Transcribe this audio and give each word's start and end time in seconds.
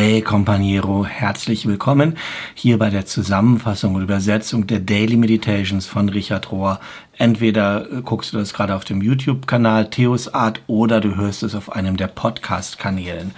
Hey 0.00 0.22
Companiero, 0.22 1.04
herzlich 1.04 1.66
willkommen 1.66 2.16
hier 2.54 2.78
bei 2.78 2.88
der 2.88 3.04
Zusammenfassung 3.04 3.96
und 3.96 4.02
Übersetzung 4.02 4.68
der 4.68 4.78
Daily 4.78 5.16
Meditations 5.16 5.88
von 5.88 6.08
Richard 6.08 6.52
Rohr. 6.52 6.78
Entweder 7.16 7.84
guckst 8.04 8.32
du 8.32 8.38
das 8.38 8.54
gerade 8.54 8.76
auf 8.76 8.84
dem 8.84 9.02
YouTube-Kanal 9.02 9.90
Theos 9.90 10.32
Art 10.32 10.62
oder 10.68 11.00
du 11.00 11.16
hörst 11.16 11.42
es 11.42 11.56
auf 11.56 11.72
einem 11.72 11.96
der 11.96 12.06
Podcast-Kanälen. 12.06 13.32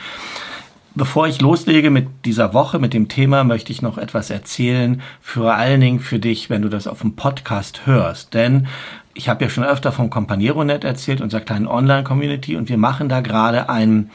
Bevor 0.95 1.27
ich 1.27 1.41
loslege 1.41 1.89
mit 1.89 2.09
dieser 2.27 2.53
Woche, 2.53 2.79
mit 2.79 2.93
dem 2.93 3.09
Thema, 3.09 3.43
möchte 3.43 3.73
ich 3.73 3.81
noch 3.81 3.97
etwas 3.97 4.29
erzählen, 4.29 5.01
vor 5.23 5.55
allen 5.55 5.81
Dingen 5.81 6.01
für 6.01 6.19
dich, 6.19 6.51
wenn 6.51 6.61
du 6.61 6.69
das 6.69 6.87
auf 6.87 7.01
dem 7.01 7.17
Podcast 7.17 7.87
hörst. 7.87 8.35
Denn 8.35 8.67
ich 9.15 9.31
habe 9.31 9.45
ja 9.45 9.49
schon 9.51 9.65
öfter 9.65 9.93
vom 9.93 10.11
Companiero.net 10.11 10.85
erzählt, 10.85 11.23
unserer 11.23 11.41
kleinen 11.41 11.67
Online-Community, 11.67 12.57
und 12.57 12.69
wir 12.69 12.77
machen 12.77 13.09
da 13.09 13.23
gerade 13.23 13.71
ein 13.71 14.11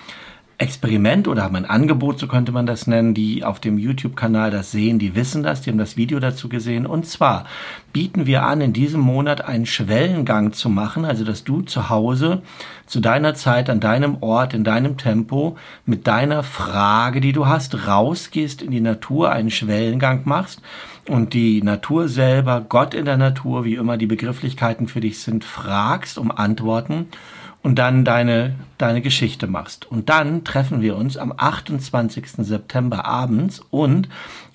Experiment 0.58 1.28
oder 1.28 1.44
haben 1.44 1.58
ein 1.58 1.66
Angebot, 1.66 2.18
so 2.18 2.28
könnte 2.28 2.54
man 2.54 2.66
das 2.66 2.88
nennen, 2.88 3.14
die 3.14 3.44
auf 3.44 3.60
dem 3.60 3.78
YouTube-Kanal 3.78 4.52
das 4.52 4.72
sehen, 4.72 5.00
die 5.00 5.14
wissen 5.14 5.44
das, 5.44 5.62
die 5.62 5.70
haben 5.70 5.78
das 5.78 5.98
Video 5.98 6.20
dazu 6.20 6.48
gesehen. 6.48 6.86
Und 6.86 7.06
zwar 7.06 7.46
bieten 7.92 8.26
wir 8.26 8.44
an, 8.44 8.62
in 8.62 8.72
diesem 8.72 9.02
Monat 9.02 9.44
einen 9.44 9.66
Schwellengang 9.66 10.54
zu 10.54 10.70
machen, 10.70 11.04
also 11.04 11.26
dass 11.26 11.44
du 11.44 11.62
zu 11.62 11.90
Hause 11.90 12.42
zu 12.86 13.02
deiner 13.02 13.34
Zeit, 13.34 13.70
an 13.70 13.82
deinem 13.82 14.18
Ort, 14.22 14.54
in 14.54 14.64
deinem 14.64 14.98
Tempo 14.98 15.58
mit 15.86 16.08
deiner 16.08 16.42
Frage, 16.44 17.20
die 17.20 17.34
du 17.34 17.48
hast, 17.48 17.88
rausgehst 17.88 18.62
in 18.62 18.72
die 18.72 18.82
Natur, 18.82 19.32
einen 19.32 19.52
Schwellengang 19.52 20.22
machst 20.24 20.62
und 21.10 21.34
die 21.34 21.62
Natur 21.62 22.08
selber, 22.08 22.66
Gott 22.68 22.94
in 22.94 23.06
der 23.06 23.18
Natur, 23.18 23.66
wie 23.66 23.76
immer 23.76 23.98
die 23.98 24.08
Begrifflichkeiten 24.08 24.88
für 24.88 25.02
dich 25.02 25.20
sind, 25.20 25.44
fragst 25.44 26.18
um 26.18 26.32
Antworten 26.32 27.08
und 27.66 27.80
dann 27.80 28.06
deine, 28.06 28.54
deine 28.78 29.02
Geschichte 29.02 29.48
machst. 29.48 29.90
Und 29.90 30.08
dann 30.08 30.44
treffen 30.44 30.84
wir 30.84 30.96
uns 30.96 31.18
am 31.18 31.34
28. 31.36 32.46
September 32.46 33.06
abends 33.06 33.60
und 33.72 34.08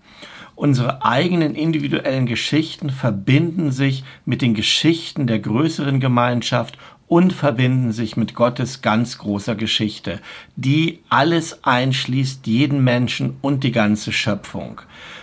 Unsere 0.55 1.05
eigenen 1.05 1.55
individuellen 1.55 2.25
Geschichten 2.25 2.89
verbinden 2.89 3.71
sich 3.71 4.03
mit 4.25 4.41
den 4.41 4.53
Geschichten 4.53 5.25
der 5.25 5.39
größeren 5.39 5.99
Gemeinschaft 5.99 6.77
und 7.09 7.33
verbinden 7.33 7.91
sich 7.91 8.15
mit 8.15 8.35
Gottes 8.35 8.81
ganz 8.81 9.17
großer 9.17 9.55
Geschichte, 9.55 10.21
die 10.55 10.99
alles 11.09 11.63
einschließt, 11.63 12.45
jeden 12.45 12.83
Menschen 12.83 13.37
und 13.41 13.63
die 13.63 13.71
ganze 13.71 14.13
Schöpfung. 14.13 14.79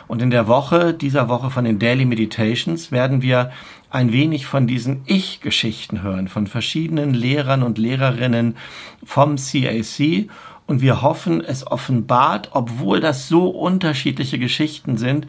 Und 0.08 0.20
in 0.20 0.30
der 0.30 0.48
Woche, 0.48 0.92
dieser 0.92 1.28
Woche 1.28 1.48
von 1.50 1.64
den 1.64 1.78
Daily 1.78 2.04
Meditations, 2.04 2.90
werden 2.90 3.22
wir 3.22 3.52
ein 3.88 4.12
wenig 4.12 4.46
von 4.46 4.66
diesen 4.66 5.02
Ich-Geschichten 5.06 6.02
hören, 6.02 6.26
von 6.26 6.48
verschiedenen 6.48 7.14
Lehrern 7.14 7.62
und 7.62 7.78
Lehrerinnen 7.78 8.56
vom 9.04 9.36
CAC. 9.36 10.28
Und 10.66 10.80
wir 10.80 11.02
hoffen, 11.02 11.40
es 11.40 11.64
offenbart, 11.64 12.50
obwohl 12.52 12.98
das 12.98 13.28
so 13.28 13.48
unterschiedliche 13.48 14.40
Geschichten 14.40 14.98
sind, 14.98 15.28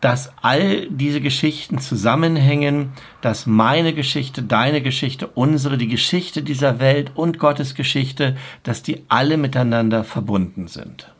dass 0.00 0.32
all 0.42 0.86
diese 0.88 1.20
Geschichten 1.20 1.78
zusammenhängen, 1.78 2.92
dass 3.20 3.46
meine 3.46 3.92
Geschichte, 3.92 4.42
deine 4.42 4.80
Geschichte, 4.82 5.26
unsere, 5.26 5.76
die 5.78 5.88
Geschichte 5.88 6.42
dieser 6.42 6.80
Welt 6.80 7.12
und 7.14 7.38
Gottes 7.38 7.74
Geschichte, 7.74 8.36
dass 8.62 8.82
die 8.82 9.04
alle 9.08 9.36
miteinander 9.36 10.04
verbunden 10.04 10.68
sind. 10.68 11.12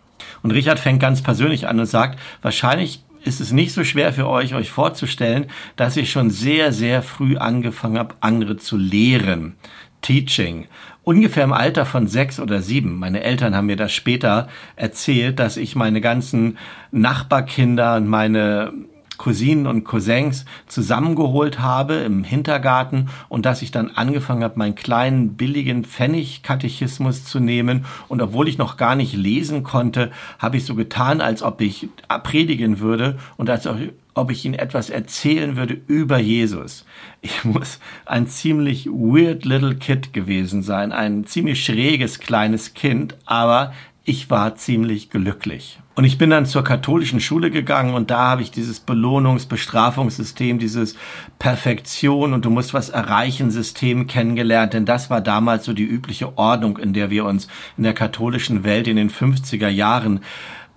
Und 0.42 0.52
Richard 0.52 0.78
fängt 0.78 1.00
ganz 1.00 1.22
persönlich 1.22 1.68
an 1.68 1.78
und 1.78 1.86
sagt, 1.86 2.18
wahrscheinlich 2.42 3.04
ist 3.22 3.40
es 3.40 3.52
nicht 3.52 3.72
so 3.72 3.84
schwer 3.84 4.12
für 4.12 4.26
euch, 4.28 4.54
euch 4.54 4.70
vorzustellen, 4.70 5.46
dass 5.76 5.96
ich 5.96 6.10
schon 6.10 6.30
sehr, 6.30 6.72
sehr 6.72 7.02
früh 7.02 7.36
angefangen 7.36 7.98
habe, 7.98 8.14
andere 8.20 8.56
zu 8.56 8.78
lehren. 8.78 9.56
Teaching. 10.02 10.66
Ungefähr 11.02 11.44
im 11.44 11.52
Alter 11.52 11.86
von 11.86 12.06
sechs 12.06 12.38
oder 12.38 12.62
sieben. 12.62 12.98
Meine 12.98 13.22
Eltern 13.22 13.54
haben 13.56 13.66
mir 13.66 13.76
das 13.76 13.92
später 13.92 14.48
erzählt, 14.76 15.38
dass 15.38 15.56
ich 15.56 15.74
meine 15.74 16.00
ganzen 16.00 16.58
Nachbarkinder 16.92 17.96
und 17.96 18.06
meine 18.06 18.72
Cousinen 19.20 19.66
und 19.66 19.84
Cousins 19.84 20.46
zusammengeholt 20.66 21.60
habe 21.60 21.96
im 21.96 22.24
Hintergarten 22.24 23.10
und 23.28 23.44
dass 23.44 23.60
ich 23.60 23.70
dann 23.70 23.90
angefangen 23.90 24.42
habe, 24.42 24.58
meinen 24.58 24.74
kleinen 24.74 25.34
billigen 25.34 25.84
Pfennig-Katechismus 25.84 27.26
zu 27.26 27.38
nehmen 27.38 27.84
und 28.08 28.22
obwohl 28.22 28.48
ich 28.48 28.56
noch 28.56 28.78
gar 28.78 28.94
nicht 28.94 29.12
lesen 29.12 29.62
konnte, 29.62 30.10
habe 30.38 30.56
ich 30.56 30.64
so 30.64 30.74
getan, 30.74 31.20
als 31.20 31.42
ob 31.42 31.60
ich 31.60 31.90
predigen 32.22 32.80
würde 32.80 33.18
und 33.36 33.50
als 33.50 33.68
ob 34.14 34.30
ich 34.30 34.44
ihnen 34.44 34.54
etwas 34.54 34.90
erzählen 34.90 35.56
würde 35.56 35.80
über 35.86 36.18
Jesus. 36.18 36.84
Ich 37.22 37.44
muss 37.44 37.80
ein 38.06 38.26
ziemlich 38.26 38.86
weird 38.86 39.44
little 39.44 39.74
kid 39.74 40.12
gewesen 40.12 40.62
sein, 40.62 40.92
ein 40.92 41.26
ziemlich 41.26 41.64
schräges 41.64 42.18
kleines 42.18 42.74
Kind, 42.74 43.16
aber 43.26 43.72
ich 44.04 44.30
war 44.30 44.56
ziemlich 44.56 45.10
glücklich. 45.10 45.78
Und 45.94 46.04
ich 46.04 46.16
bin 46.16 46.30
dann 46.30 46.46
zur 46.46 46.64
katholischen 46.64 47.20
Schule 47.20 47.50
gegangen 47.50 47.94
und 47.94 48.10
da 48.10 48.28
habe 48.30 48.42
ich 48.42 48.50
dieses 48.50 48.86
Belohnungs-, 48.86 49.46
Bestrafungssystem, 49.46 50.58
dieses 50.58 50.96
Perfektion 51.38 52.32
und 52.32 52.44
du 52.44 52.50
musst 52.50 52.72
was 52.72 52.88
erreichen 52.88 53.50
System 53.50 54.06
kennengelernt, 54.06 54.72
denn 54.72 54.86
das 54.86 55.10
war 55.10 55.20
damals 55.20 55.66
so 55.66 55.74
die 55.74 55.84
übliche 55.84 56.38
Ordnung, 56.38 56.78
in 56.78 56.94
der 56.94 57.10
wir 57.10 57.26
uns 57.26 57.48
in 57.76 57.82
der 57.82 57.92
katholischen 57.92 58.64
Welt 58.64 58.88
in 58.88 58.96
den 58.96 59.10
50er 59.10 59.68
Jahren 59.68 60.20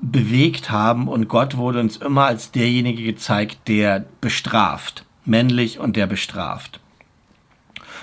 bewegt 0.03 0.69
haben 0.69 1.07
und 1.07 1.29
Gott 1.29 1.55
wurde 1.55 1.79
uns 1.79 1.97
immer 1.97 2.25
als 2.25 2.51
derjenige 2.51 3.03
gezeigt, 3.03 3.67
der 3.67 4.05
bestraft, 4.19 5.05
männlich 5.23 5.79
und 5.79 5.95
der 5.95 6.07
bestraft. 6.07 6.81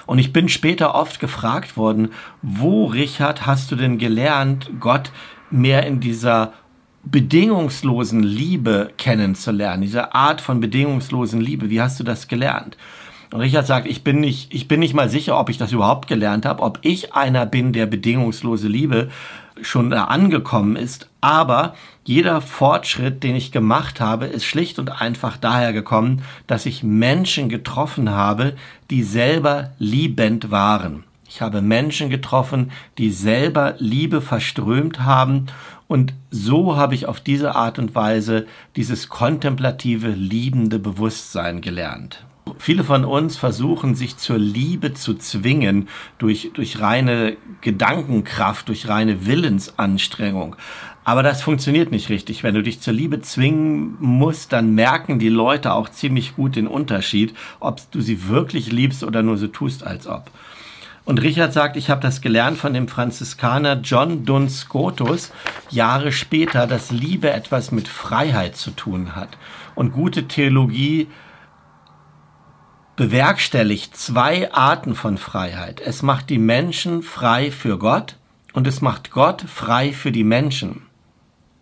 Und 0.06 0.18
ich 0.18 0.32
bin 0.32 0.48
später 0.48 0.94
oft 0.94 1.20
gefragt 1.20 1.76
worden, 1.76 2.08
wo, 2.42 2.86
Richard, 2.86 3.46
hast 3.46 3.70
du 3.70 3.76
denn 3.76 3.98
gelernt, 3.98 4.70
Gott 4.80 5.12
mehr 5.50 5.86
in 5.86 6.00
dieser 6.00 6.54
bedingungslosen 7.04 8.22
Liebe 8.22 8.92
kennenzulernen, 8.96 9.82
diese 9.82 10.14
Art 10.14 10.40
von 10.40 10.60
bedingungslosen 10.60 11.40
Liebe. 11.40 11.70
Wie 11.70 11.80
hast 11.80 12.00
du 12.00 12.04
das 12.04 12.28
gelernt? 12.28 12.76
Und 13.32 13.40
Richard 13.40 13.66
sagt, 13.66 13.86
ich 13.86 14.02
bin 14.02 14.20
nicht, 14.20 14.52
ich 14.52 14.68
bin 14.68 14.80
nicht 14.80 14.94
mal 14.94 15.08
sicher, 15.08 15.38
ob 15.38 15.50
ich 15.50 15.58
das 15.58 15.72
überhaupt 15.72 16.08
gelernt 16.08 16.44
habe, 16.44 16.62
ob 16.62 16.78
ich 16.82 17.14
einer 17.14 17.46
bin, 17.46 17.72
der 17.72 17.86
bedingungslose 17.86 18.68
Liebe 18.68 19.10
schon 19.62 19.90
da 19.90 20.04
angekommen 20.04 20.76
ist. 20.76 21.08
Aber 21.20 21.74
jeder 22.04 22.40
Fortschritt, 22.40 23.22
den 23.22 23.36
ich 23.36 23.52
gemacht 23.52 24.00
habe, 24.00 24.26
ist 24.26 24.44
schlicht 24.44 24.78
und 24.78 25.00
einfach 25.00 25.36
daher 25.36 25.72
gekommen, 25.72 26.22
dass 26.46 26.66
ich 26.66 26.82
Menschen 26.82 27.48
getroffen 27.48 28.10
habe, 28.10 28.54
die 28.90 29.02
selber 29.02 29.72
liebend 29.78 30.50
waren. 30.50 31.04
Ich 31.28 31.40
habe 31.40 31.62
Menschen 31.62 32.10
getroffen, 32.10 32.72
die 32.98 33.10
selber 33.10 33.74
Liebe 33.78 34.20
verströmt 34.20 35.00
haben 35.00 35.46
und 35.90 36.14
so 36.30 36.76
habe 36.76 36.94
ich 36.94 37.06
auf 37.06 37.20
diese 37.20 37.56
Art 37.56 37.78
und 37.80 37.96
Weise 37.96 38.46
dieses 38.76 39.08
kontemplative, 39.08 40.10
liebende 40.10 40.78
Bewusstsein 40.78 41.60
gelernt. 41.60 42.24
Viele 42.60 42.84
von 42.84 43.06
uns 43.06 43.38
versuchen, 43.38 43.94
sich 43.94 44.18
zur 44.18 44.36
Liebe 44.36 44.92
zu 44.92 45.14
zwingen 45.14 45.88
durch, 46.18 46.50
durch 46.52 46.78
reine 46.78 47.38
Gedankenkraft, 47.62 48.68
durch 48.68 48.86
reine 48.86 49.24
Willensanstrengung. 49.24 50.56
Aber 51.02 51.22
das 51.22 51.40
funktioniert 51.40 51.90
nicht 51.90 52.10
richtig. 52.10 52.42
Wenn 52.42 52.54
du 52.54 52.62
dich 52.62 52.82
zur 52.82 52.92
Liebe 52.92 53.22
zwingen 53.22 53.96
musst, 53.98 54.52
dann 54.52 54.74
merken 54.74 55.18
die 55.18 55.30
Leute 55.30 55.72
auch 55.72 55.88
ziemlich 55.88 56.36
gut 56.36 56.54
den 56.54 56.66
Unterschied, 56.66 57.34
ob 57.60 57.80
du 57.92 58.02
sie 58.02 58.28
wirklich 58.28 58.70
liebst 58.70 59.04
oder 59.04 59.22
nur 59.22 59.38
so 59.38 59.46
tust, 59.46 59.82
als 59.82 60.06
ob. 60.06 60.30
Und 61.06 61.22
Richard 61.22 61.54
sagt, 61.54 61.78
ich 61.78 61.88
habe 61.88 62.02
das 62.02 62.20
gelernt 62.20 62.58
von 62.58 62.74
dem 62.74 62.88
Franziskaner 62.88 63.80
John 63.82 64.26
Duns 64.26 64.60
Scotus 64.60 65.32
Jahre 65.70 66.12
später, 66.12 66.66
dass 66.66 66.90
Liebe 66.90 67.30
etwas 67.30 67.72
mit 67.72 67.88
Freiheit 67.88 68.56
zu 68.56 68.70
tun 68.70 69.16
hat. 69.16 69.30
Und 69.74 69.92
gute 69.92 70.28
Theologie 70.28 71.08
bewerkstelligt 73.00 73.96
zwei 73.96 74.52
Arten 74.52 74.94
von 74.94 75.16
Freiheit. 75.16 75.80
Es 75.80 76.02
macht 76.02 76.28
die 76.28 76.36
Menschen 76.36 77.02
frei 77.02 77.50
für 77.50 77.78
Gott 77.78 78.16
und 78.52 78.66
es 78.66 78.82
macht 78.82 79.10
Gott 79.10 79.40
frei 79.40 79.94
für 79.94 80.12
die 80.12 80.22
Menschen. 80.22 80.82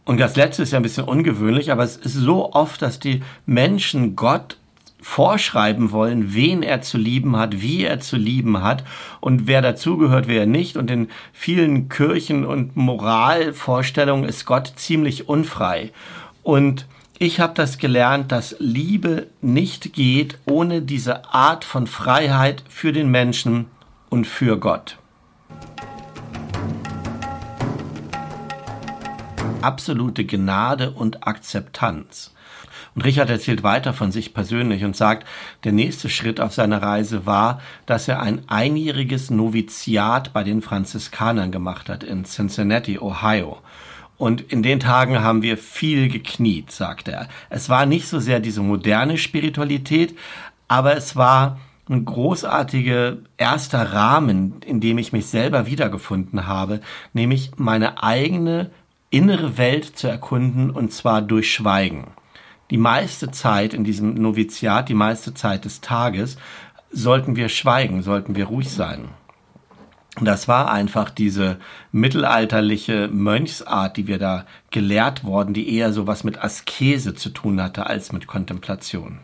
Und 0.04 0.18
das 0.18 0.34
letzte 0.34 0.64
ist 0.64 0.72
ja 0.72 0.80
ein 0.80 0.82
bisschen 0.82 1.04
ungewöhnlich, 1.04 1.70
aber 1.70 1.84
es 1.84 1.94
ist 1.94 2.14
so 2.14 2.52
oft, 2.54 2.82
dass 2.82 2.98
die 2.98 3.22
Menschen 3.46 4.16
Gott 4.16 4.58
vorschreiben 5.00 5.92
wollen, 5.92 6.34
wen 6.34 6.64
er 6.64 6.82
zu 6.82 6.98
lieben 6.98 7.36
hat, 7.36 7.62
wie 7.62 7.84
er 7.84 8.00
zu 8.00 8.16
lieben 8.16 8.60
hat 8.60 8.82
und 9.20 9.46
wer 9.46 9.62
dazugehört, 9.62 10.26
wer 10.26 10.44
nicht. 10.44 10.76
Und 10.76 10.90
in 10.90 11.06
vielen 11.32 11.88
Kirchen 11.88 12.44
und 12.44 12.74
Moralvorstellungen 12.74 14.28
ist 14.28 14.44
Gott 14.44 14.72
ziemlich 14.74 15.28
unfrei. 15.28 15.92
Und 16.42 16.86
ich 17.20 17.40
habe 17.40 17.54
das 17.54 17.78
gelernt, 17.78 18.30
dass 18.30 18.54
Liebe 18.60 19.26
nicht 19.40 19.92
geht 19.92 20.38
ohne 20.46 20.82
diese 20.82 21.32
Art 21.32 21.64
von 21.64 21.88
Freiheit 21.88 22.62
für 22.68 22.92
den 22.92 23.10
Menschen 23.10 23.66
und 24.08 24.26
für 24.26 24.58
Gott. 24.58 24.98
Absolute 29.60 30.24
Gnade 30.24 30.92
und 30.92 31.26
Akzeptanz. 31.26 32.32
Und 32.94 33.04
Richard 33.04 33.30
erzählt 33.30 33.64
weiter 33.64 33.92
von 33.92 34.12
sich 34.12 34.32
persönlich 34.32 34.84
und 34.84 34.96
sagt, 34.96 35.26
der 35.64 35.72
nächste 35.72 36.08
Schritt 36.08 36.40
auf 36.40 36.54
seiner 36.54 36.82
Reise 36.82 37.26
war, 37.26 37.60
dass 37.86 38.06
er 38.06 38.22
ein 38.22 38.48
einjähriges 38.48 39.30
Noviziat 39.30 40.32
bei 40.32 40.44
den 40.44 40.62
Franziskanern 40.62 41.50
gemacht 41.50 41.88
hat 41.88 42.04
in 42.04 42.24
Cincinnati, 42.24 42.98
Ohio. 43.00 43.58
Und 44.18 44.52
in 44.52 44.64
den 44.64 44.80
Tagen 44.80 45.20
haben 45.20 45.42
wir 45.42 45.56
viel 45.56 46.08
gekniet, 46.08 46.72
sagt 46.72 47.08
er. 47.08 47.28
Es 47.50 47.68
war 47.68 47.86
nicht 47.86 48.08
so 48.08 48.18
sehr 48.18 48.40
diese 48.40 48.62
moderne 48.62 49.16
Spiritualität, 49.16 50.16
aber 50.66 50.96
es 50.96 51.14
war 51.14 51.58
ein 51.88 52.04
großartiger 52.04 53.16
erster 53.36 53.92
Rahmen, 53.92 54.60
in 54.66 54.80
dem 54.80 54.98
ich 54.98 55.12
mich 55.12 55.26
selber 55.26 55.66
wiedergefunden 55.66 56.46
habe, 56.46 56.80
nämlich 57.12 57.52
meine 57.56 58.02
eigene 58.02 58.70
innere 59.10 59.56
Welt 59.56 59.96
zu 59.96 60.08
erkunden 60.08 60.70
und 60.70 60.92
zwar 60.92 61.22
durch 61.22 61.52
Schweigen. 61.52 62.08
Die 62.70 62.76
meiste 62.76 63.30
Zeit 63.30 63.72
in 63.72 63.84
diesem 63.84 64.14
Noviziat, 64.14 64.90
die 64.90 64.94
meiste 64.94 65.32
Zeit 65.32 65.64
des 65.64 65.80
Tages, 65.80 66.36
sollten 66.90 67.36
wir 67.36 67.48
schweigen, 67.48 68.02
sollten 68.02 68.36
wir 68.36 68.46
ruhig 68.46 68.70
sein. 68.70 69.08
Das 70.20 70.48
war 70.48 70.70
einfach 70.70 71.10
diese 71.10 71.58
mittelalterliche 71.92 73.08
Mönchsart, 73.08 73.96
die 73.96 74.06
wir 74.06 74.18
da 74.18 74.46
gelehrt 74.70 75.24
worden, 75.24 75.54
die 75.54 75.74
eher 75.76 75.92
so 75.92 76.06
was 76.06 76.24
mit 76.24 76.42
Askese 76.42 77.14
zu 77.14 77.30
tun 77.30 77.62
hatte 77.62 77.86
als 77.86 78.12
mit 78.12 78.26
Kontemplation. 78.26 79.20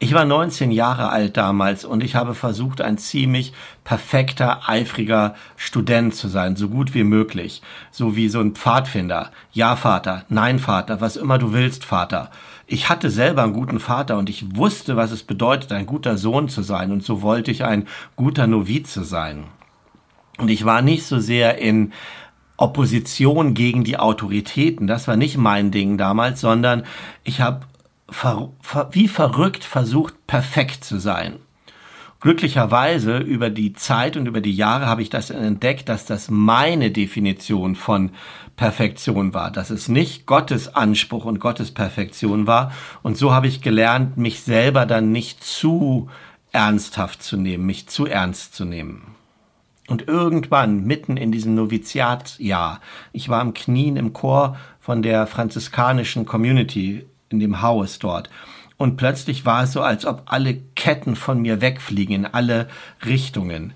Ich 0.00 0.12
war 0.12 0.24
19 0.24 0.72
Jahre 0.72 1.10
alt 1.10 1.36
damals 1.36 1.84
und 1.84 2.02
ich 2.02 2.14
habe 2.14 2.34
versucht, 2.34 2.80
ein 2.80 2.98
ziemlich 2.98 3.52
perfekter, 3.84 4.68
eifriger 4.68 5.34
Student 5.56 6.14
zu 6.14 6.28
sein, 6.28 6.56
so 6.56 6.68
gut 6.68 6.94
wie 6.94 7.04
möglich. 7.04 7.62
So 7.90 8.16
wie 8.16 8.28
so 8.28 8.40
ein 8.40 8.52
Pfadfinder. 8.52 9.30
Ja, 9.52 9.76
Vater. 9.76 10.24
Nein, 10.28 10.58
Vater. 10.58 11.00
Was 11.00 11.16
immer 11.16 11.38
du 11.38 11.52
willst, 11.52 11.84
Vater. 11.84 12.30
Ich 12.66 12.88
hatte 12.88 13.08
selber 13.08 13.44
einen 13.44 13.52
guten 13.52 13.78
Vater 13.78 14.18
und 14.18 14.28
ich 14.28 14.56
wusste, 14.56 14.96
was 14.96 15.10
es 15.10 15.22
bedeutet, 15.22 15.72
ein 15.72 15.86
guter 15.86 16.18
Sohn 16.18 16.48
zu 16.48 16.62
sein 16.62 16.92
und 16.92 17.02
so 17.02 17.22
wollte 17.22 17.50
ich 17.50 17.64
ein 17.64 17.86
guter 18.16 18.46
Novize 18.46 19.04
sein. 19.04 19.44
Und 20.38 20.48
ich 20.48 20.64
war 20.64 20.82
nicht 20.82 21.04
so 21.06 21.18
sehr 21.18 21.58
in 21.58 21.92
Opposition 22.56 23.54
gegen 23.54 23.84
die 23.84 23.98
Autoritäten, 23.98 24.86
das 24.86 25.08
war 25.08 25.16
nicht 25.16 25.36
mein 25.36 25.70
Ding 25.70 25.98
damals, 25.98 26.40
sondern 26.40 26.84
ich 27.24 27.40
habe 27.40 27.62
ver 28.08 28.50
ver 28.60 28.88
wie 28.92 29.08
verrückt 29.08 29.64
versucht, 29.64 30.26
perfekt 30.26 30.84
zu 30.84 30.98
sein. 30.98 31.36
Glücklicherweise 32.20 33.18
über 33.18 33.50
die 33.50 33.74
Zeit 33.74 34.16
und 34.16 34.26
über 34.26 34.40
die 34.40 34.54
Jahre 34.54 34.86
habe 34.86 35.02
ich 35.02 35.10
das 35.10 35.28
entdeckt, 35.28 35.90
dass 35.90 36.06
das 36.06 36.30
meine 36.30 36.90
Definition 36.90 37.74
von 37.74 38.12
Perfektion 38.56 39.34
war, 39.34 39.50
dass 39.50 39.68
es 39.68 39.88
nicht 39.88 40.24
Gottes 40.24 40.74
Anspruch 40.74 41.26
und 41.26 41.38
Gottes 41.38 41.72
Perfektion 41.72 42.46
war. 42.46 42.72
Und 43.02 43.18
so 43.18 43.32
habe 43.32 43.46
ich 43.46 43.60
gelernt, 43.60 44.16
mich 44.16 44.40
selber 44.40 44.86
dann 44.86 45.12
nicht 45.12 45.44
zu 45.44 46.08
ernsthaft 46.50 47.22
zu 47.22 47.36
nehmen, 47.36 47.66
mich 47.66 47.88
zu 47.88 48.06
ernst 48.06 48.54
zu 48.54 48.64
nehmen. 48.64 49.13
Und 49.88 50.08
irgendwann, 50.08 50.84
mitten 50.84 51.16
in 51.16 51.30
diesem 51.30 51.54
Noviziatjahr, 51.54 52.80
ich 53.12 53.28
war 53.28 53.40
am 53.40 53.52
Knien 53.52 53.96
im 53.96 54.12
Chor 54.14 54.56
von 54.80 55.02
der 55.02 55.26
franziskanischen 55.26 56.24
Community 56.24 57.04
in 57.28 57.38
dem 57.38 57.60
Haus 57.60 57.98
dort. 57.98 58.30
Und 58.76 58.96
plötzlich 58.96 59.44
war 59.44 59.64
es 59.64 59.72
so, 59.72 59.82
als 59.82 60.06
ob 60.06 60.22
alle 60.26 60.54
Ketten 60.74 61.16
von 61.16 61.40
mir 61.40 61.60
wegfliegen 61.60 62.14
in 62.14 62.26
alle 62.26 62.68
Richtungen. 63.04 63.74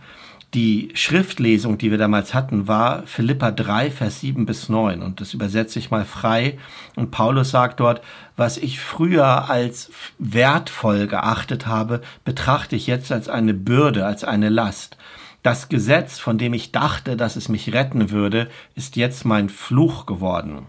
Die 0.55 0.89
Schriftlesung, 0.95 1.77
die 1.77 1.91
wir 1.91 1.99
damals 1.99 2.33
hatten, 2.33 2.69
war 2.69 3.03
Philippa 3.07 3.51
3, 3.51 3.91
Vers 3.91 4.21
7 4.21 4.47
bis 4.47 4.71
9. 4.71 5.03
Und 5.03 5.21
das 5.21 5.35
übersetze 5.35 5.79
ich 5.79 5.91
mal 5.91 6.07
frei. 6.07 6.59
Und 6.97 7.11
Paulus 7.11 7.51
sagt 7.51 7.81
dort, 7.81 8.01
was 8.35 8.57
ich 8.57 8.81
früher 8.81 9.51
als 9.51 9.91
wertvoll 10.19 11.07
geachtet 11.07 11.67
habe, 11.67 12.01
betrachte 12.25 12.77
ich 12.77 12.87
jetzt 12.87 13.13
als 13.13 13.29
eine 13.29 13.53
Bürde, 13.53 14.07
als 14.07 14.25
eine 14.25 14.49
Last. 14.49 14.97
Das 15.43 15.69
Gesetz, 15.69 16.19
von 16.19 16.37
dem 16.37 16.53
ich 16.53 16.73
dachte, 16.73 17.17
dass 17.17 17.37
es 17.37 17.49
mich 17.49 17.73
retten 17.73 18.11
würde, 18.11 18.49
ist 18.75 18.97
jetzt 18.97 19.25
mein 19.25 19.49
Fluch 19.49 20.05
geworden. 20.07 20.67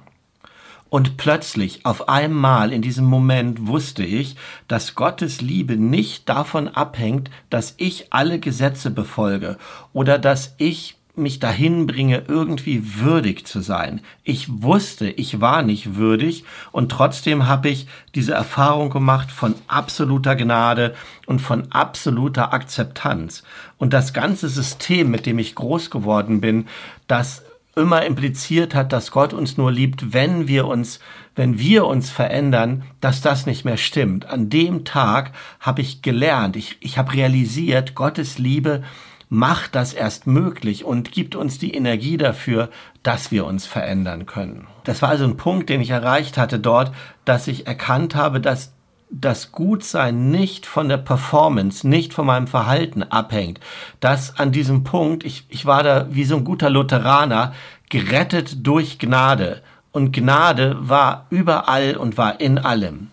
Und 0.89 1.17
plötzlich, 1.17 1.85
auf 1.85 2.09
einmal 2.09 2.73
in 2.73 2.81
diesem 2.81 3.05
Moment 3.05 3.67
wusste 3.67 4.03
ich, 4.03 4.35
dass 4.67 4.95
Gottes 4.95 5.39
Liebe 5.39 5.77
nicht 5.77 6.27
davon 6.27 6.67
abhängt, 6.67 7.29
dass 7.49 7.75
ich 7.77 8.11
alle 8.11 8.39
Gesetze 8.39 8.89
befolge 8.89 9.57
oder 9.93 10.17
dass 10.17 10.55
ich 10.57 10.98
mich 11.19 11.39
dahin 11.39 11.85
bringe, 11.85 12.23
irgendwie 12.27 12.99
würdig 12.99 13.45
zu 13.45 13.61
sein. 13.61 14.01
Ich 14.23 14.61
wusste, 14.61 15.09
ich 15.09 15.41
war 15.41 15.61
nicht 15.61 15.95
würdig 15.95 16.43
und 16.71 16.91
trotzdem 16.91 17.47
habe 17.47 17.69
ich 17.69 17.87
diese 18.15 18.33
Erfahrung 18.33 18.89
gemacht 18.89 19.31
von 19.31 19.55
absoluter 19.67 20.35
Gnade 20.35 20.95
und 21.25 21.39
von 21.39 21.71
absoluter 21.71 22.53
Akzeptanz. 22.53 23.43
Und 23.77 23.93
das 23.93 24.13
ganze 24.13 24.49
System, 24.49 25.11
mit 25.11 25.25
dem 25.25 25.39
ich 25.39 25.55
groß 25.55 25.89
geworden 25.89 26.41
bin, 26.41 26.67
das 27.07 27.43
immer 27.75 28.05
impliziert 28.05 28.75
hat, 28.75 28.91
dass 28.91 29.11
Gott 29.11 29.33
uns 29.33 29.57
nur 29.57 29.71
liebt, 29.71 30.13
wenn 30.13 30.47
wir 30.47 30.67
uns, 30.67 30.99
wenn 31.35 31.59
wir 31.59 31.85
uns 31.85 32.09
verändern, 32.09 32.83
dass 32.99 33.21
das 33.21 33.45
nicht 33.45 33.63
mehr 33.63 33.77
stimmt. 33.77 34.25
An 34.25 34.49
dem 34.49 34.85
Tag 34.85 35.31
habe 35.59 35.81
ich 35.81 36.01
gelernt, 36.01 36.55
ich, 36.55 36.77
ich 36.81 36.97
habe 36.97 37.13
realisiert, 37.13 37.95
Gottes 37.95 38.37
Liebe 38.37 38.83
macht 39.29 39.75
das 39.75 39.93
erst 39.93 40.25
möglich 40.25 40.83
und 40.83 41.11
gibt 41.11 41.35
uns 41.35 41.59
die 41.59 41.73
Energie 41.73 42.17
dafür, 42.17 42.69
dass 43.03 43.31
wir 43.31 43.45
uns 43.45 43.65
verändern 43.65 44.25
können. 44.25 44.67
Das 44.83 45.01
war 45.01 45.09
also 45.09 45.23
ein 45.23 45.37
Punkt, 45.37 45.69
den 45.69 45.81
ich 45.81 45.91
erreicht 45.91 46.37
hatte 46.37 46.59
dort, 46.59 46.91
dass 47.25 47.47
ich 47.47 47.67
erkannt 47.67 48.15
habe, 48.15 48.41
dass 48.41 48.73
das 49.11 49.51
Gutsein 49.51 50.29
nicht 50.29 50.65
von 50.65 50.89
der 50.89 50.97
Performance, 50.97 51.87
nicht 51.87 52.13
von 52.13 52.25
meinem 52.25 52.47
Verhalten 52.47 53.03
abhängt. 53.03 53.59
Dass 53.99 54.37
an 54.37 54.51
diesem 54.51 54.83
Punkt, 54.83 55.23
ich, 55.23 55.45
ich 55.49 55.65
war 55.65 55.83
da 55.83 56.07
wie 56.11 56.25
so 56.25 56.37
ein 56.37 56.43
guter 56.43 56.69
Lutheraner, 56.69 57.53
gerettet 57.89 58.65
durch 58.67 58.99
Gnade. 58.99 59.61
Und 59.91 60.11
Gnade 60.13 60.77
war 60.79 61.25
überall 61.31 61.97
und 61.97 62.17
war 62.17 62.39
in 62.39 62.59
allem. 62.59 63.09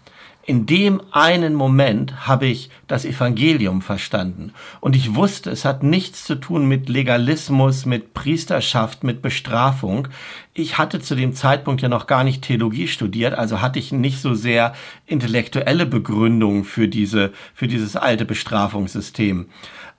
In 0.47 0.65
dem 0.65 1.03
einen 1.11 1.55
Moment 1.55 2.29
habe 2.29 2.47
ich 2.47 2.71
das 2.87 3.05
Evangelium 3.05 3.83
verstanden. 3.83 4.53
Und 4.81 4.95
ich 4.95 5.17
wusste, 5.17 5.51
es 5.51 5.65
hat 5.65 5.83
nichts 5.83 6.25
zu 6.25 6.37
tun 6.37 6.69
mit 6.69 6.89
Legalismus, 6.89 7.85
mit 7.85 8.15
Priesterschaft, 8.15 9.03
mit 9.03 9.23
Bestrafung. 9.23 10.07
Ich 10.55 10.79
hatte 10.79 11.01
zu 11.01 11.17
dem 11.17 11.35
Zeitpunkt 11.35 11.83
ja 11.83 11.89
noch 11.89 12.07
gar 12.07 12.23
nicht 12.23 12.43
Theologie 12.43 12.87
studiert, 12.87 13.35
also 13.35 13.61
hatte 13.61 13.81
ich 13.81 13.91
nicht 13.91 14.21
so 14.21 14.35
sehr 14.35 14.73
intellektuelle 15.05 15.85
Begründung 15.85 16.63
für 16.63 16.87
diese, 16.87 17.33
für 17.53 17.67
dieses 17.67 17.97
alte 17.97 18.25
Bestrafungssystem. 18.25 19.47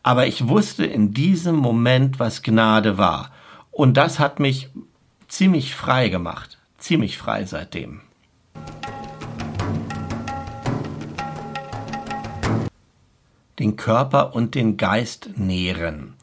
Aber 0.02 0.28
ich 0.28 0.48
wusste 0.48 0.86
in 0.86 1.14
diesem 1.14 1.58
Moment, 1.58 2.20
was 2.20 2.42
Gnade 2.42 2.98
war. 2.98 3.34
Und 3.70 3.98
das 3.98 4.18
hat 4.18 4.40
mich 4.40 4.70
ziemlich 5.28 5.76
frei 5.76 6.08
gemacht. 6.08 6.58
Ziemlich 6.78 7.18
frei 7.18 7.44
seitdem. 7.46 8.00
Den 13.60 13.76
Körper 13.76 14.36
und 14.36 14.56
den 14.56 14.78
Geist 14.78 15.32
nähren. 15.36 16.14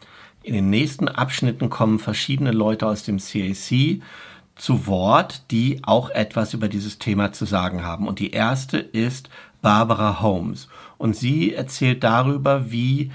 In 0.43 0.55
den 0.55 0.71
nächsten 0.71 1.09
Abschnitten 1.09 1.71
kommen 1.71 1.99
verschiedene 1.99 2.53
Leute 2.53 2.87
aus 2.87 3.03
dem 3.03 3.19
CAC 3.19 4.03
zu 4.57 4.87
Wort, 4.87 5.51
die 5.51 5.81
auch 5.83 6.11
etwas 6.11 6.55
über 6.55 6.69
dieses 6.69 6.99
Thema 6.99 7.33
zu 7.33 7.45
sagen 7.45 7.83
haben. 7.83 8.07
Und 8.07 8.19
die 8.19 8.31
erste 8.31 8.79
ist 8.79 9.31
Barbara 9.63 10.21
Holmes. 10.21 10.69
Und 10.99 11.17
sie 11.17 11.55
erzählt 11.55 12.05
darüber, 12.05 12.71
wie 12.71 13.11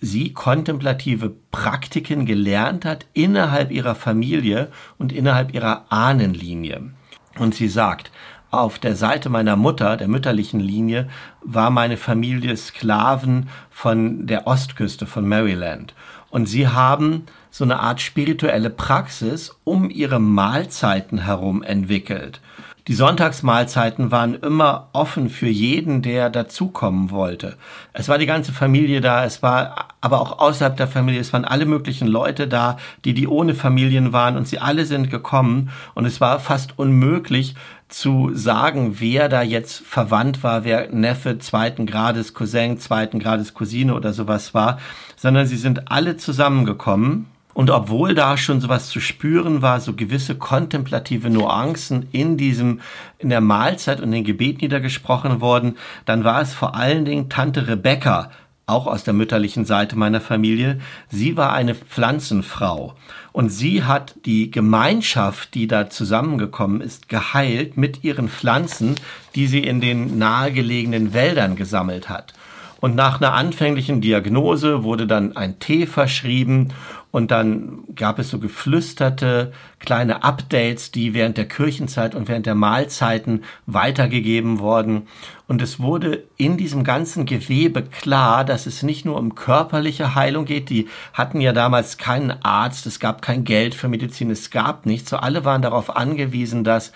sie 0.00 0.32
kontemplative 0.32 1.34
Praktiken 1.50 2.26
gelernt 2.26 2.84
hat 2.84 3.06
innerhalb 3.14 3.70
ihrer 3.70 3.94
Familie 3.94 4.70
und 4.98 5.12
innerhalb 5.12 5.54
ihrer 5.54 5.86
Ahnenlinie. 5.90 6.90
Und 7.38 7.54
sie 7.54 7.68
sagt, 7.68 8.10
auf 8.60 8.78
der 8.78 8.96
Seite 8.96 9.28
meiner 9.28 9.56
Mutter, 9.56 9.96
der 9.96 10.08
mütterlichen 10.08 10.60
Linie, 10.60 11.08
war 11.42 11.70
meine 11.70 11.96
Familie 11.96 12.56
Sklaven 12.56 13.48
von 13.70 14.26
der 14.26 14.46
Ostküste 14.46 15.06
von 15.06 15.28
Maryland. 15.28 15.94
Und 16.30 16.46
sie 16.46 16.68
haben 16.68 17.24
so 17.50 17.64
eine 17.64 17.80
Art 17.80 18.00
spirituelle 18.00 18.70
Praxis 18.70 19.56
um 19.64 19.90
ihre 19.90 20.18
Mahlzeiten 20.18 21.18
herum 21.24 21.62
entwickelt. 21.62 22.40
Die 22.88 22.94
Sonntagsmahlzeiten 22.94 24.12
waren 24.12 24.34
immer 24.34 24.90
offen 24.92 25.28
für 25.28 25.48
jeden, 25.48 26.02
der 26.02 26.30
dazukommen 26.30 27.10
wollte. 27.10 27.56
Es 27.92 28.08
war 28.08 28.16
die 28.16 28.26
ganze 28.26 28.52
Familie 28.52 29.00
da, 29.00 29.24
es 29.24 29.42
war 29.42 29.88
aber 30.00 30.20
auch 30.20 30.38
außerhalb 30.38 30.76
der 30.76 30.86
Familie, 30.86 31.20
es 31.20 31.32
waren 31.32 31.44
alle 31.44 31.66
möglichen 31.66 32.06
Leute 32.06 32.46
da, 32.46 32.76
die 33.04 33.12
die 33.12 33.26
ohne 33.26 33.54
Familien 33.54 34.12
waren 34.12 34.36
und 34.36 34.46
sie 34.46 34.60
alle 34.60 34.86
sind 34.86 35.10
gekommen 35.10 35.70
und 35.94 36.04
es 36.04 36.20
war 36.20 36.38
fast 36.38 36.78
unmöglich 36.78 37.56
zu 37.88 38.30
sagen, 38.34 38.96
wer 38.98 39.28
da 39.28 39.42
jetzt 39.42 39.84
verwandt 39.86 40.42
war, 40.42 40.64
wer 40.64 40.90
Neffe 40.90 41.38
zweiten 41.38 41.86
Grades, 41.86 42.34
Cousin 42.34 42.78
zweiten 42.78 43.18
Grades, 43.18 43.54
Cousine 43.54 43.94
oder 43.94 44.12
sowas 44.12 44.54
war, 44.54 44.78
sondern 45.16 45.46
sie 45.46 45.56
sind 45.56 45.90
alle 45.90 46.16
zusammengekommen. 46.16 47.26
Und 47.54 47.70
obwohl 47.70 48.14
da 48.14 48.36
schon 48.36 48.60
sowas 48.60 48.90
zu 48.90 49.00
spüren 49.00 49.62
war, 49.62 49.80
so 49.80 49.94
gewisse 49.94 50.34
kontemplative 50.34 51.30
Nuancen 51.30 52.06
in 52.12 52.36
diesem, 52.36 52.80
in 53.18 53.30
der 53.30 53.40
Mahlzeit 53.40 54.02
und 54.02 54.10
den 54.10 54.24
Gebet 54.24 54.60
niedergesprochen 54.60 55.40
worden, 55.40 55.78
dann 56.04 56.22
war 56.22 56.42
es 56.42 56.52
vor 56.52 56.74
allen 56.74 57.06
Dingen 57.06 57.30
Tante 57.30 57.66
Rebecca, 57.66 58.30
auch 58.68 58.88
aus 58.88 59.04
der 59.04 59.14
mütterlichen 59.14 59.64
Seite 59.64 59.94
meiner 59.96 60.20
Familie. 60.20 60.80
Sie 61.08 61.36
war 61.36 61.52
eine 61.52 61.76
Pflanzenfrau 61.76 62.96
und 63.30 63.48
sie 63.48 63.84
hat 63.84 64.16
die 64.24 64.50
Gemeinschaft, 64.50 65.54
die 65.54 65.68
da 65.68 65.88
zusammengekommen 65.88 66.80
ist, 66.80 67.08
geheilt 67.08 67.76
mit 67.76 68.02
ihren 68.02 68.28
Pflanzen, 68.28 68.96
die 69.36 69.46
sie 69.46 69.60
in 69.60 69.80
den 69.80 70.18
nahegelegenen 70.18 71.14
Wäldern 71.14 71.54
gesammelt 71.54 72.08
hat. 72.08 72.34
Und 72.80 72.94
nach 72.94 73.20
einer 73.20 73.32
anfänglichen 73.32 74.00
Diagnose 74.00 74.82
wurde 74.82 75.06
dann 75.06 75.36
ein 75.36 75.58
Tee 75.58 75.86
verschrieben 75.86 76.72
und 77.10 77.30
dann 77.30 77.84
gab 77.94 78.18
es 78.18 78.28
so 78.28 78.38
geflüsterte 78.38 79.52
kleine 79.78 80.22
Updates, 80.22 80.90
die 80.90 81.14
während 81.14 81.38
der 81.38 81.48
Kirchenzeit 81.48 82.14
und 82.14 82.28
während 82.28 82.44
der 82.44 82.54
Mahlzeiten 82.54 83.44
weitergegeben 83.64 84.58
wurden. 84.58 85.08
Und 85.48 85.62
es 85.62 85.80
wurde 85.80 86.24
in 86.36 86.58
diesem 86.58 86.84
ganzen 86.84 87.24
Gewebe 87.24 87.82
klar, 87.82 88.44
dass 88.44 88.66
es 88.66 88.82
nicht 88.82 89.06
nur 89.06 89.16
um 89.16 89.34
körperliche 89.34 90.14
Heilung 90.14 90.44
geht. 90.44 90.68
Die 90.68 90.88
hatten 91.14 91.40
ja 91.40 91.54
damals 91.54 91.96
keinen 91.96 92.32
Arzt, 92.42 92.84
es 92.84 93.00
gab 93.00 93.22
kein 93.22 93.44
Geld 93.44 93.74
für 93.74 93.88
Medizin, 93.88 94.30
es 94.30 94.50
gab 94.50 94.84
nichts. 94.84 95.08
So 95.08 95.16
alle 95.16 95.46
waren 95.46 95.62
darauf 95.62 95.96
angewiesen, 95.96 96.64
dass 96.64 96.92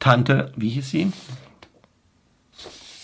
Tante, 0.00 0.52
wie 0.56 0.70
hieß 0.70 0.90
sie? 0.90 1.12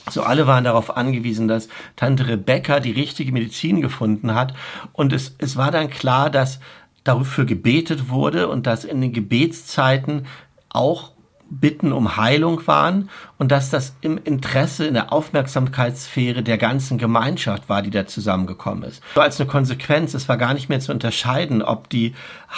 So 0.09 0.23
alle 0.23 0.47
waren 0.47 0.65
darauf 0.65 0.97
angewiesen, 0.97 1.49
dass 1.49 1.69
Tante 1.97 2.27
Rebecca 2.27 2.81
die 2.81 2.93
richtige 2.93 3.33
Medizin 3.33 3.81
gefunden 3.81 4.35
hat. 4.35 4.55
Und 4.93 5.13
es, 5.13 5.35
es 5.39 5.57
war 5.57 5.71
dann 5.71 5.91
klar, 5.91 6.31
dass 6.31 6.61
dafür 7.05 7.45
gebetet 7.45 8.09
wurde 8.09 8.49
und 8.49 8.67
dass 8.67 8.85
in 8.85 9.01
den 9.01 9.13
Gebetszeiten 9.13 10.27
auch 10.69 11.13
Bitten 11.51 11.93
um 11.93 12.17
Heilung 12.17 12.65
waren 12.67 13.11
und 13.37 13.51
dass 13.51 13.71
das 13.71 13.95
im 14.01 14.19
Interesse, 14.23 14.87
in 14.87 14.95
der 14.95 15.13
Aufmerksamkeitssphäre 15.13 16.45
der 16.45 16.59
ganzen 16.59 16.97
Gemeinschaft 16.97 17.69
war, 17.69 17.83
die 17.83 17.91
da 17.91 18.07
zusammengekommen 18.07 18.85
ist. 18.85 19.03
So 19.17 19.21
als 19.21 19.41
eine 19.41 19.49
Konsequenz, 19.49 20.15
es 20.15 20.29
war 20.29 20.37
gar 20.37 20.55
nicht 20.55 20.69
mehr 20.69 20.79
zu 20.79 20.93
unterscheiden, 20.93 21.63
ob 21.63 21.91
die 21.91 22.15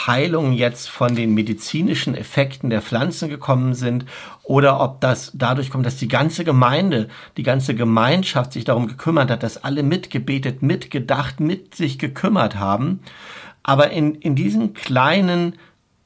Heilungen 0.07 0.53
jetzt 0.53 0.91
von 0.91 1.15
den 1.15 1.33
medizinischen 1.33 2.15
Effekten 2.15 2.69
der 2.69 2.83
Pflanzen 2.83 3.31
gekommen 3.31 3.75
sind 3.75 4.05
oder 4.43 4.81
ob 4.81 5.01
das 5.01 5.33
dadurch 5.35 5.71
kommt, 5.71 5.87
dass 5.87 5.97
die 5.97 6.09
ganze 6.09 6.45
Gemeinde, 6.45 7.09
die 7.39 7.43
ganze 7.45 7.75
Gemeinschaft 7.75 8.53
sich 8.53 8.65
darum 8.65 8.89
gekümmert 8.89 9.31
hat, 9.31 9.43
dass 9.43 9.65
alle 9.65 9.83
mitgebetet, 9.83 10.63
mitgedacht, 10.63 11.41
mit 11.41 11.75
sich 11.75 11.99
gekümmert 11.99 12.57
haben. 12.57 13.01
Aber 13.63 13.91
in, 13.91 14.17
in 14.17 14.35
diesen 14.35 14.75
kleinen 14.75 15.55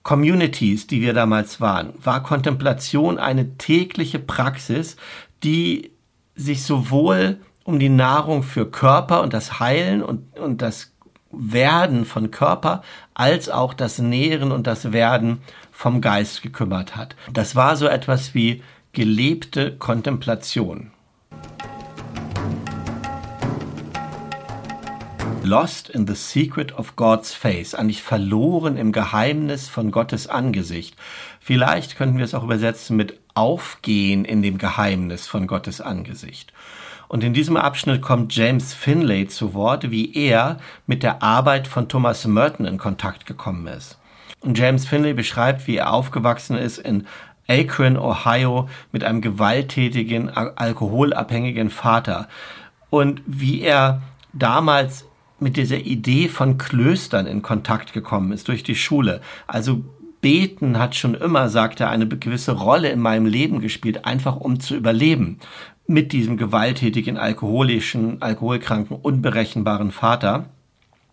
Communities, 0.07 0.87
die 0.87 1.01
wir 1.01 1.15
damals 1.15 1.61
waren, 1.61 1.93
war 2.01 2.23
Kontemplation 2.23 3.19
eine 3.19 3.59
tägliche 3.59 4.21
Praxis, 4.21 4.95
die 5.43 5.91
sich 6.37 6.63
sowohl 6.63 7.41
um 7.65 7.81
die 7.81 7.89
Nahrung 7.89 8.45
für 8.45 8.71
Körper 8.71 9.21
und 9.23 9.33
das 9.33 9.59
Heilen 9.59 10.05
und, 10.05 10.39
und 10.39 10.63
das 10.63 10.93
Werden 11.33 12.05
von 12.05 12.31
Körper 12.31 12.83
als 13.15 13.49
auch 13.49 13.75
das 13.75 13.99
Nähren 13.99 14.53
und 14.53 14.69
das 14.69 14.93
Werden 14.93 15.39
vom 15.73 16.01
Geist 16.01 16.41
gekümmert 16.41 16.95
hat. 16.95 17.17
Das 17.33 17.57
war 17.57 17.75
so 17.75 17.89
etwas 17.89 18.33
wie 18.33 18.63
gelebte 18.93 19.77
Kontemplation. 19.77 20.93
Lost 25.47 25.89
in 25.89 26.09
the 26.09 26.15
Secret 26.15 26.77
of 26.77 26.97
God's 26.97 27.33
Face, 27.33 27.75
eigentlich 27.75 28.03
verloren 28.03 28.77
im 28.77 28.91
Geheimnis 28.91 29.69
von 29.69 29.93
Gottes 29.93 30.27
Angesicht. 30.27 30.97
Vielleicht 31.41 31.97
könnten 31.97 32.19
wir 32.19 32.25
es 32.25 32.35
auch 32.35 32.43
übersetzen 32.43 32.97
mit 32.97 33.21
Aufgehen 33.35 34.25
in 34.25 34.43
dem 34.43 34.59
Geheimnis 34.59 35.29
von 35.29 35.47
Gottes 35.47 35.81
Angesicht. 35.81 36.53
Und 37.07 37.23
in 37.23 37.33
diesem 37.33 37.57
Abschnitt 37.57 38.03
kommt 38.03 38.35
James 38.35 38.75
Finlay 38.75 39.29
zu 39.29 39.55
Wort, 39.55 39.93
wie 39.93 40.13
er 40.15 40.59
mit 40.87 41.05
der 41.05 41.23
Arbeit 41.23 41.69
von 41.69 41.89
Thomas 41.89 42.27
Merton 42.27 42.67
in 42.67 42.79
Kontakt 42.79 43.25
gekommen 43.25 43.69
ist. 43.69 43.99
Und 44.41 44.59
James 44.59 44.87
Finlay 44.87 45.13
beschreibt, 45.13 45.69
wie 45.69 45.77
er 45.77 45.93
aufgewachsen 45.93 46.57
ist 46.57 46.79
in 46.79 47.07
Akron, 47.49 47.97
Ohio, 47.97 48.69
mit 48.91 49.05
einem 49.05 49.21
gewalttätigen, 49.21 50.29
alkoholabhängigen 50.29 51.71
Vater. 51.71 52.27
Und 52.91 53.23
wie 53.27 53.63
er 53.63 54.03
damals 54.33 55.05
mit 55.39 55.57
dieser 55.57 55.79
Idee 55.79 56.29
von 56.29 56.59
Klöstern 56.59 57.27
in 57.27 57.43
Kontakt 57.43 57.93
gekommen 57.93 58.33
ist 58.33 58.49
durch 58.49 58.63
die 58.63 58.75
Schule. 58.75 59.21
Also 59.47 59.85
Beten 60.21 60.79
hat 60.79 60.95
schon 60.95 61.15
immer, 61.15 61.49
sagt 61.49 61.81
er, 61.81 61.91
eine 61.91 62.09
gewisse 62.09 62.53
Rolle 62.53 62.89
in 62.89 63.01
meinem 63.01 63.27
Leben 63.27 63.61
gespielt, 63.61 64.05
einfach 64.07 64.37
um 64.37 64.61
zu 64.61 64.75
überleben. 64.75 65.39
Mit 65.87 66.13
diesem 66.13 66.37
gewalttätigen, 66.37 67.17
alkoholischen, 67.17 68.21
alkoholkranken, 68.23 68.97
unberechenbaren 68.97 69.93
Vater. 69.93 70.47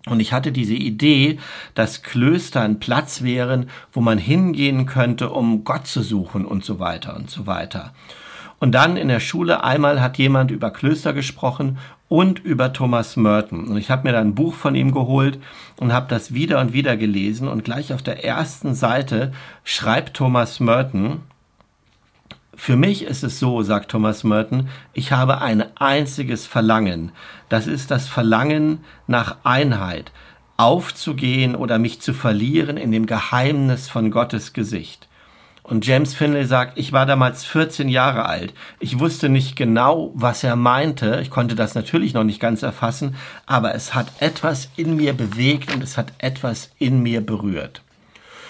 Und 0.07 0.19
ich 0.19 0.33
hatte 0.33 0.51
diese 0.51 0.73
Idee, 0.73 1.37
dass 1.75 2.01
Klöster 2.01 2.61
ein 2.61 2.79
Platz 2.79 3.21
wären, 3.21 3.69
wo 3.91 4.01
man 4.01 4.17
hingehen 4.17 4.85
könnte, 4.85 5.29
um 5.29 5.63
Gott 5.63 5.85
zu 5.85 6.01
suchen 6.01 6.45
und 6.45 6.65
so 6.65 6.79
weiter 6.79 7.15
und 7.15 7.29
so 7.29 7.45
weiter. 7.45 7.93
Und 8.63 8.71
dann 8.71 8.95
in 8.95 9.09
der 9.09 9.19
Schule 9.19 9.61
einmal 9.65 9.99
hat 9.99 10.17
jemand 10.17 10.49
über 10.49 10.71
Klöster 10.71 11.11
gesprochen 11.11 11.79
und 12.07 12.39
über 12.39 12.71
Thomas 12.71 13.17
Merton. 13.17 13.67
Und 13.67 13.75
ich 13.75 13.91
habe 13.91 14.07
mir 14.07 14.13
dann 14.13 14.27
ein 14.27 14.35
Buch 14.35 14.53
von 14.53 14.73
ihm 14.73 14.93
geholt 14.93 15.37
und 15.75 15.91
habe 15.91 16.05
das 16.07 16.33
wieder 16.33 16.61
und 16.61 16.71
wieder 16.71 16.95
gelesen. 16.95 17.49
Und 17.49 17.65
gleich 17.65 17.91
auf 17.91 18.01
der 18.01 18.23
ersten 18.23 18.73
Seite 18.73 19.33
schreibt 19.65 20.13
Thomas 20.13 20.61
Merton, 20.61 21.23
für 22.55 22.77
mich 22.77 23.03
ist 23.03 23.25
es 23.25 23.37
so, 23.37 23.63
sagt 23.63 23.91
Thomas 23.91 24.23
Merton, 24.23 24.69
ich 24.93 25.11
habe 25.11 25.41
ein 25.41 25.65
einziges 25.75 26.47
Verlangen. 26.47 27.11
Das 27.49 27.67
ist 27.67 27.91
das 27.91 28.07
Verlangen 28.07 28.79
nach 29.07 29.39
Einheit, 29.43 30.13
aufzugehen 30.55 31.57
oder 31.57 31.79
mich 31.79 31.99
zu 31.99 32.13
verlieren 32.13 32.77
in 32.77 32.93
dem 32.93 33.07
Geheimnis 33.07 33.89
von 33.89 34.09
Gottes 34.09 34.53
Gesicht. 34.53 35.09
Und 35.63 35.85
James 35.85 36.13
Finlay 36.13 36.43
sagt, 36.43 36.77
ich 36.77 36.91
war 36.91 37.05
damals 37.05 37.45
14 37.45 37.87
Jahre 37.87 38.25
alt. 38.25 38.53
Ich 38.79 38.99
wusste 38.99 39.29
nicht 39.29 39.55
genau, 39.55 40.11
was 40.13 40.43
er 40.43 40.57
meinte. 40.57 41.19
Ich 41.21 41.29
konnte 41.29 41.55
das 41.55 41.73
natürlich 41.73 42.13
noch 42.13 42.25
nicht 42.25 42.41
ganz 42.41 42.63
erfassen, 42.63 43.15
aber 43.45 43.73
es 43.73 43.95
hat 43.95 44.07
etwas 44.19 44.69
in 44.75 44.97
mir 44.97 45.13
bewegt 45.13 45.73
und 45.73 45.81
es 45.81 45.97
hat 45.97 46.11
etwas 46.17 46.71
in 46.79 47.01
mir 47.01 47.25
berührt. 47.25 47.81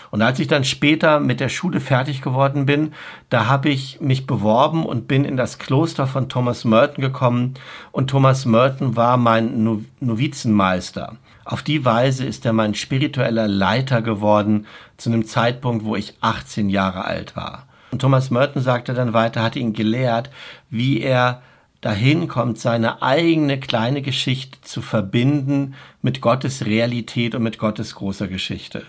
Und 0.10 0.22
als 0.22 0.40
ich 0.40 0.48
dann 0.48 0.64
später 0.64 1.20
mit 1.20 1.40
der 1.40 1.50
Schule 1.50 1.80
fertig 1.80 2.22
geworden 2.22 2.68
bin, 2.68 2.94
da 3.30 3.48
habe 3.48 3.70
ich 3.70 4.00
mich 4.00 4.28
beworben 4.28 4.86
und 4.86 5.08
bin 5.08 5.26
in 5.26 5.38
das 5.38 5.58
Kloster 5.58 6.06
von 6.06 6.30
Thomas 6.30 6.66
Merton 6.66 7.02
gekommen. 7.02 7.56
Und 7.92 8.12
Thomas 8.12 8.46
Merton 8.46 8.96
war 8.96 9.18
mein 9.18 9.82
Novizenmeister. 10.00 11.18
Auf 11.46 11.62
die 11.62 11.84
Weise 11.84 12.26
ist 12.26 12.46
er 12.46 12.54
mein 12.54 12.76
spiritueller 12.76 13.48
Leiter 13.48 14.02
geworden 14.02 14.66
zu 14.98 15.10
einem 15.10 15.26
Zeitpunkt, 15.26 15.86
wo 15.86 15.96
ich 15.96 16.16
18 16.22 16.70
Jahre 16.70 17.06
alt 17.06 17.36
war. 17.36 17.68
Und 17.92 18.00
Thomas 18.00 18.32
Merton 18.32 18.62
sagte 18.62 18.94
dann 18.94 19.14
weiter, 19.14 19.44
hatte 19.44 19.60
ihn 19.60 19.74
gelehrt, 19.74 20.30
wie 20.70 21.02
er 21.02 21.42
dahin 21.82 22.28
kommt, 22.28 22.58
seine 22.60 23.02
eigene 23.02 23.60
kleine 23.60 24.02
Geschichte 24.02 24.62
zu 24.62 24.82
verbinden 24.82 25.76
mit 26.02 26.22
Gottes 26.22 26.66
Realität 26.66 27.36
und 27.36 27.44
mit 27.44 27.60
Gottes 27.60 27.96
großer 27.96 28.28
Geschichte. 28.28 28.84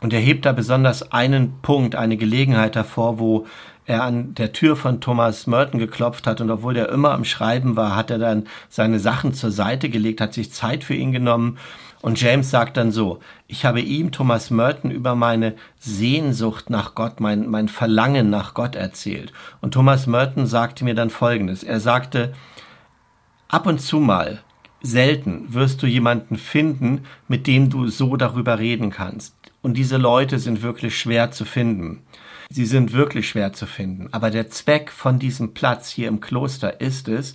Und 0.00 0.12
er 0.12 0.20
hebt 0.20 0.44
da 0.44 0.52
besonders 0.52 1.12
einen 1.12 1.60
Punkt, 1.62 1.94
eine 1.94 2.16
Gelegenheit 2.16 2.76
hervor, 2.76 3.18
wo 3.18 3.46
er 3.92 4.02
an 4.02 4.34
der 4.34 4.52
Tür 4.52 4.74
von 4.74 5.00
Thomas 5.00 5.46
Merton 5.46 5.78
geklopft 5.78 6.26
hat 6.26 6.40
und 6.40 6.50
obwohl 6.50 6.76
er 6.76 6.88
immer 6.88 7.12
am 7.12 7.24
Schreiben 7.24 7.76
war, 7.76 7.94
hat 7.94 8.10
er 8.10 8.18
dann 8.18 8.48
seine 8.68 8.98
Sachen 8.98 9.34
zur 9.34 9.52
Seite 9.52 9.88
gelegt, 9.88 10.20
hat 10.20 10.34
sich 10.34 10.52
Zeit 10.52 10.82
für 10.82 10.94
ihn 10.94 11.12
genommen 11.12 11.58
und 12.02 12.20
James 12.20 12.50
sagt 12.50 12.76
dann 12.76 12.90
so, 12.90 13.20
ich 13.46 13.64
habe 13.64 13.80
ihm, 13.80 14.10
Thomas 14.10 14.50
Merton, 14.50 14.90
über 14.90 15.14
meine 15.14 15.54
Sehnsucht 15.78 16.68
nach 16.68 16.96
Gott, 16.96 17.20
mein, 17.20 17.48
mein 17.48 17.68
Verlangen 17.68 18.28
nach 18.28 18.54
Gott 18.54 18.74
erzählt. 18.74 19.32
Und 19.60 19.74
Thomas 19.74 20.08
Merton 20.08 20.46
sagte 20.46 20.84
mir 20.84 20.96
dann 20.96 21.10
Folgendes. 21.10 21.62
Er 21.62 21.78
sagte, 21.78 22.32
ab 23.46 23.66
und 23.66 23.80
zu 23.80 24.00
mal, 24.00 24.40
selten 24.82 25.54
wirst 25.54 25.80
du 25.80 25.86
jemanden 25.86 26.36
finden, 26.36 27.04
mit 27.28 27.46
dem 27.46 27.70
du 27.70 27.86
so 27.86 28.16
darüber 28.16 28.58
reden 28.58 28.90
kannst. 28.90 29.36
Und 29.62 29.74
diese 29.74 29.96
Leute 29.96 30.38
sind 30.38 30.62
wirklich 30.62 30.98
schwer 30.98 31.30
zu 31.30 31.44
finden. 31.44 32.02
Sie 32.50 32.66
sind 32.66 32.92
wirklich 32.92 33.28
schwer 33.28 33.52
zu 33.52 33.66
finden. 33.66 34.08
Aber 34.12 34.30
der 34.30 34.50
Zweck 34.50 34.90
von 34.90 35.18
diesem 35.18 35.54
Platz 35.54 35.88
hier 35.88 36.08
im 36.08 36.20
Kloster 36.20 36.80
ist 36.80 37.08
es, 37.08 37.34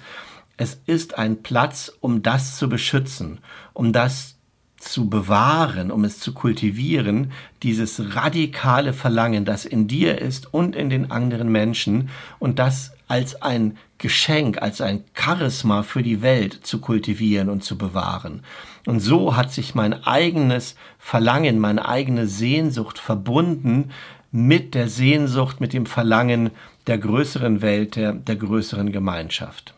es 0.57 0.81
ist 0.85 1.17
ein 1.17 1.41
Platz, 1.41 1.91
um 2.01 2.21
das 2.21 2.57
zu 2.57 2.67
beschützen, 2.67 3.39
um 3.73 3.93
das 3.93 4.35
zu 4.77 5.09
bewahren, 5.09 5.91
um 5.91 6.03
es 6.03 6.19
zu 6.19 6.33
kultivieren, 6.33 7.31
dieses 7.63 8.15
radikale 8.15 8.93
Verlangen, 8.93 9.45
das 9.45 9.65
in 9.65 9.87
dir 9.87 10.19
ist 10.19 10.53
und 10.53 10.75
in 10.75 10.89
den 10.89 11.09
anderen 11.09 11.51
Menschen 11.51 12.09
und 12.39 12.59
das 12.59 12.91
als 13.07 13.41
ein 13.41 13.77
Geschenk, 13.97 14.61
als 14.61 14.81
ein 14.81 15.03
Charisma 15.13 15.83
für 15.83 16.03
die 16.03 16.21
Welt 16.21 16.59
zu 16.63 16.79
kultivieren 16.79 17.49
und 17.49 17.63
zu 17.63 17.77
bewahren. 17.77 18.43
Und 18.85 18.99
so 18.99 19.35
hat 19.35 19.51
sich 19.51 19.75
mein 19.75 20.05
eigenes 20.05 20.75
Verlangen, 20.99 21.59
meine 21.59 21.87
eigene 21.87 22.27
Sehnsucht 22.27 22.99
verbunden 22.99 23.91
mit 24.31 24.75
der 24.75 24.89
Sehnsucht, 24.89 25.61
mit 25.61 25.73
dem 25.73 25.85
Verlangen 25.85 26.51
der 26.85 26.97
größeren 26.97 27.61
Welt, 27.61 27.95
der, 27.95 28.13
der 28.13 28.35
größeren 28.35 28.91
Gemeinschaft. 28.91 29.73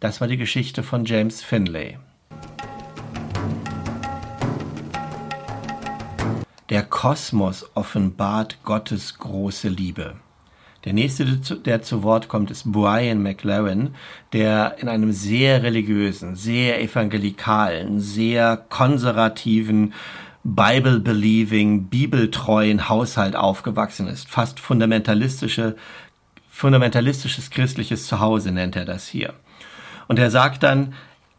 Das 0.00 0.20
war 0.20 0.28
die 0.28 0.36
Geschichte 0.36 0.82
von 0.82 1.04
James 1.04 1.42
Finlay. 1.42 1.98
Der 6.70 6.82
Kosmos 6.82 7.64
offenbart 7.74 8.62
Gottes 8.62 9.18
große 9.18 9.68
Liebe. 9.68 10.16
Der 10.84 10.92
nächste, 10.92 11.24
der 11.24 11.82
zu 11.82 12.02
Wort 12.04 12.28
kommt, 12.28 12.50
ist 12.50 12.70
Brian 12.70 13.22
McLaren, 13.22 13.94
der 14.32 14.76
in 14.78 14.88
einem 14.88 15.12
sehr 15.12 15.62
religiösen, 15.62 16.36
sehr 16.36 16.80
evangelikalen, 16.80 18.00
sehr 18.00 18.56
konservativen, 18.56 19.92
Bible-believing, 20.44 21.88
bibeltreuen 21.88 22.88
Haushalt 22.88 23.34
aufgewachsen 23.34 24.06
ist. 24.06 24.28
Fast 24.28 24.60
fundamentalistische, 24.60 25.76
fundamentalistisches 26.48 27.50
christliches 27.50 28.06
Zuhause 28.06 28.52
nennt 28.52 28.76
er 28.76 28.84
das 28.84 29.06
hier. 29.08 29.34
Und 30.06 30.18
er 30.18 30.30
sagt 30.30 30.62
dann, 30.62 30.94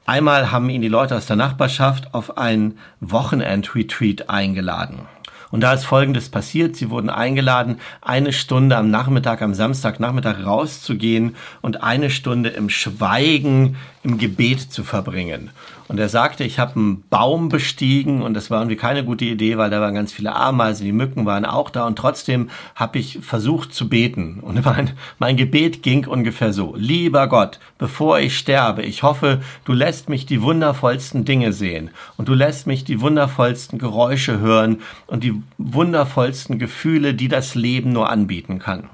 einmal 0.06 0.52
haben 0.52 0.70
ihn 0.70 0.82
die 0.82 0.90
Leute 0.90 1.16
aus 1.16 1.26
der 1.26 1.38
Nachbarschaft 1.38 2.14
auf 2.14 2.38
ein 2.38 2.78
Wochenend-Retreat 3.00 4.30
eingeladen. 4.30 5.08
Und 5.52 5.62
da 5.62 5.74
ist 5.74 5.86
Folgendes 5.86 6.30
passiert. 6.30 6.76
Sie 6.76 6.90
wurden 6.90 7.10
eingeladen, 7.10 7.80
eine 8.02 8.34
Stunde 8.34 8.78
am 8.78 8.92
Nachmittag, 8.92 9.42
am 9.42 9.54
Samstagnachmittag 9.54 10.46
rauszugehen 10.46 11.36
und 11.62 11.84
eine 11.84 12.10
Stunde 12.10 12.50
im 12.50 12.70
Schweigen, 12.70 13.78
im 14.04 14.18
Gebet 14.18 14.62
zu 14.62 14.84
verbringen. 14.84 15.52
Und 15.90 16.00
er 16.00 16.08
sagte, 16.08 16.44
ich 16.44 16.60
habe 16.60 16.76
einen 16.76 17.04
Baum 17.10 17.50
bestiegen 17.50 18.22
und 18.22 18.34
das 18.34 18.50
war 18.50 18.62
irgendwie 18.62 18.78
keine 18.78 19.04
gute 19.04 19.26
Idee, 19.26 19.58
weil 19.58 19.70
da 19.70 19.82
waren 19.82 19.96
ganz 19.96 20.14
viele 20.14 20.36
Ameisen, 20.36 20.86
die 20.86 20.92
Mücken 20.92 21.26
waren 21.26 21.46
auch 21.46 21.70
da 21.70 21.86
und 21.86 21.98
trotzdem 21.98 22.50
habe 22.76 23.00
ich 23.00 23.20
versucht 23.22 23.74
zu 23.74 23.90
beten. 23.90 24.40
Und 24.40 24.64
mein, 24.66 24.92
mein 25.18 25.36
Gebet 25.36 25.84
ging 25.84 26.06
ungefähr 26.06 26.54
so. 26.54 26.76
Lieber 26.78 27.28
Gott, 27.28 27.60
bevor 27.78 28.20
ich 28.20 28.38
sterbe, 28.38 28.84
ich 28.84 29.04
hoffe, 29.04 29.42
du 29.66 29.74
lässt 29.74 30.10
mich 30.10 30.26
die 30.26 30.42
wundervollsten 30.42 31.26
Dinge 31.26 31.52
sehen 31.52 31.90
und 32.18 32.30
du 32.30 32.36
lässt 32.36 32.68
mich 32.68 32.84
die 32.84 33.02
wundervollsten 33.02 33.80
Geräusche 33.80 34.40
hören 34.40 34.82
und 35.08 35.24
die 35.24 35.42
wundervollsten 35.58 36.60
Gefühle, 36.60 37.16
die 37.16 37.28
das 37.28 37.56
Leben 37.56 37.92
nur 37.92 38.10
anbieten 38.10 38.60
kann. 38.60 38.90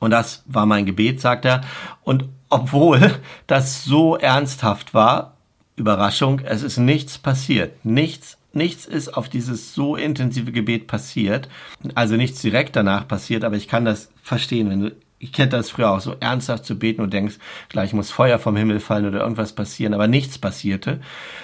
Und 0.00 0.10
das 0.10 0.44
war 0.46 0.66
mein 0.66 0.86
Gebet, 0.86 1.20
sagt 1.20 1.44
er. 1.44 1.62
Und 2.04 2.24
obwohl 2.48 3.20
das 3.46 3.84
so 3.84 4.16
ernsthaft 4.16 4.94
war, 4.94 5.34
Überraschung, 5.76 6.40
es 6.40 6.62
ist 6.62 6.78
nichts 6.78 7.18
passiert. 7.18 7.84
Nichts, 7.84 8.36
nichts 8.52 8.84
ist 8.86 9.16
auf 9.16 9.28
dieses 9.28 9.74
so 9.74 9.96
intensive 9.96 10.52
Gebet 10.52 10.86
passiert. 10.86 11.48
Also 11.94 12.16
nichts 12.16 12.42
direkt 12.42 12.74
danach 12.74 13.06
passiert, 13.06 13.44
aber 13.44 13.56
ich 13.56 13.68
kann 13.68 13.84
das 13.84 14.10
verstehen, 14.22 14.70
wenn 14.70 14.80
du 14.80 14.92
ich 15.20 15.32
kenne 15.32 15.48
das 15.48 15.70
früher 15.70 15.90
auch 15.90 16.00
so 16.00 16.14
ernsthaft 16.20 16.64
zu 16.64 16.78
beten 16.78 17.02
und 17.02 17.12
denkst, 17.12 17.36
gleich 17.68 17.92
muss 17.92 18.10
Feuer 18.10 18.38
vom 18.38 18.56
Himmel 18.56 18.80
fallen 18.80 19.06
oder 19.06 19.20
irgendwas 19.20 19.52
passieren, 19.52 19.94
aber 19.94 20.06
nichts 20.06 20.38
passierte. 20.38 21.00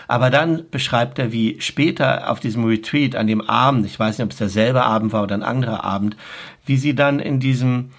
Aber 0.07 0.31
dann 0.31 0.65
beschreibt 0.71 1.19
er, 1.19 1.33
wie 1.33 1.61
später 1.61 2.31
auf 2.31 2.41
diesem 2.41 2.65
Retreat 2.65 3.17
an 3.17 3.27
dem 3.27 3.41
Abend, 3.41 3.85
ich 3.85 3.99
weiß 3.99 4.19
nicht, 4.19 4.25
ob 4.25 4.31
es 4.31 4.39
derselbe 4.39 4.85
Abend 4.85 5.13
war 5.13 5.25
oder 5.25 5.35
ein 5.35 5.43
anderer 5.43 5.83
Abend, 5.83 6.17
wie 6.65 6.77
sie 6.77 6.95
dann 6.95 7.19
in 7.19 7.41
diesem 7.41 7.91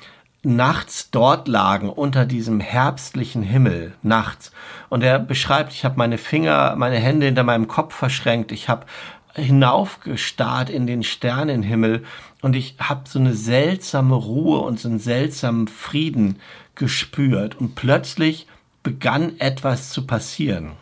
nachts 0.45 1.09
dort 1.11 1.47
lagen 1.47 1.89
unter 1.89 2.25
diesem 2.25 2.59
herbstlichen 2.59 3.43
Himmel 3.43 3.93
nachts 4.03 4.51
und 4.89 5.03
er 5.03 5.19
beschreibt, 5.19 5.73
ich 5.73 5.83
habe 5.83 5.97
meine 5.97 6.17
Finger, 6.17 6.75
meine 6.77 6.97
Hände 6.97 7.25
hinter 7.25 7.43
meinem 7.43 7.67
Kopf 7.67 7.95
verschränkt, 7.95 8.51
ich 8.51 8.69
habe 8.69 8.85
hinaufgestarrt 9.35 10.69
in 10.69 10.87
den 10.87 11.03
Sternenhimmel 11.03 12.05
und 12.41 12.55
ich 12.55 12.75
habe 12.79 13.01
so 13.05 13.19
eine 13.19 13.33
seltsame 13.33 14.15
Ruhe 14.15 14.59
und 14.59 14.79
so 14.79 14.87
einen 14.87 14.99
seltsamen 14.99 15.67
Frieden 15.67 16.39
gespürt 16.75 17.55
und 17.55 17.75
plötzlich 17.75 18.47
begann 18.83 19.39
etwas 19.39 19.89
zu 19.89 20.05
passieren. 20.05 20.73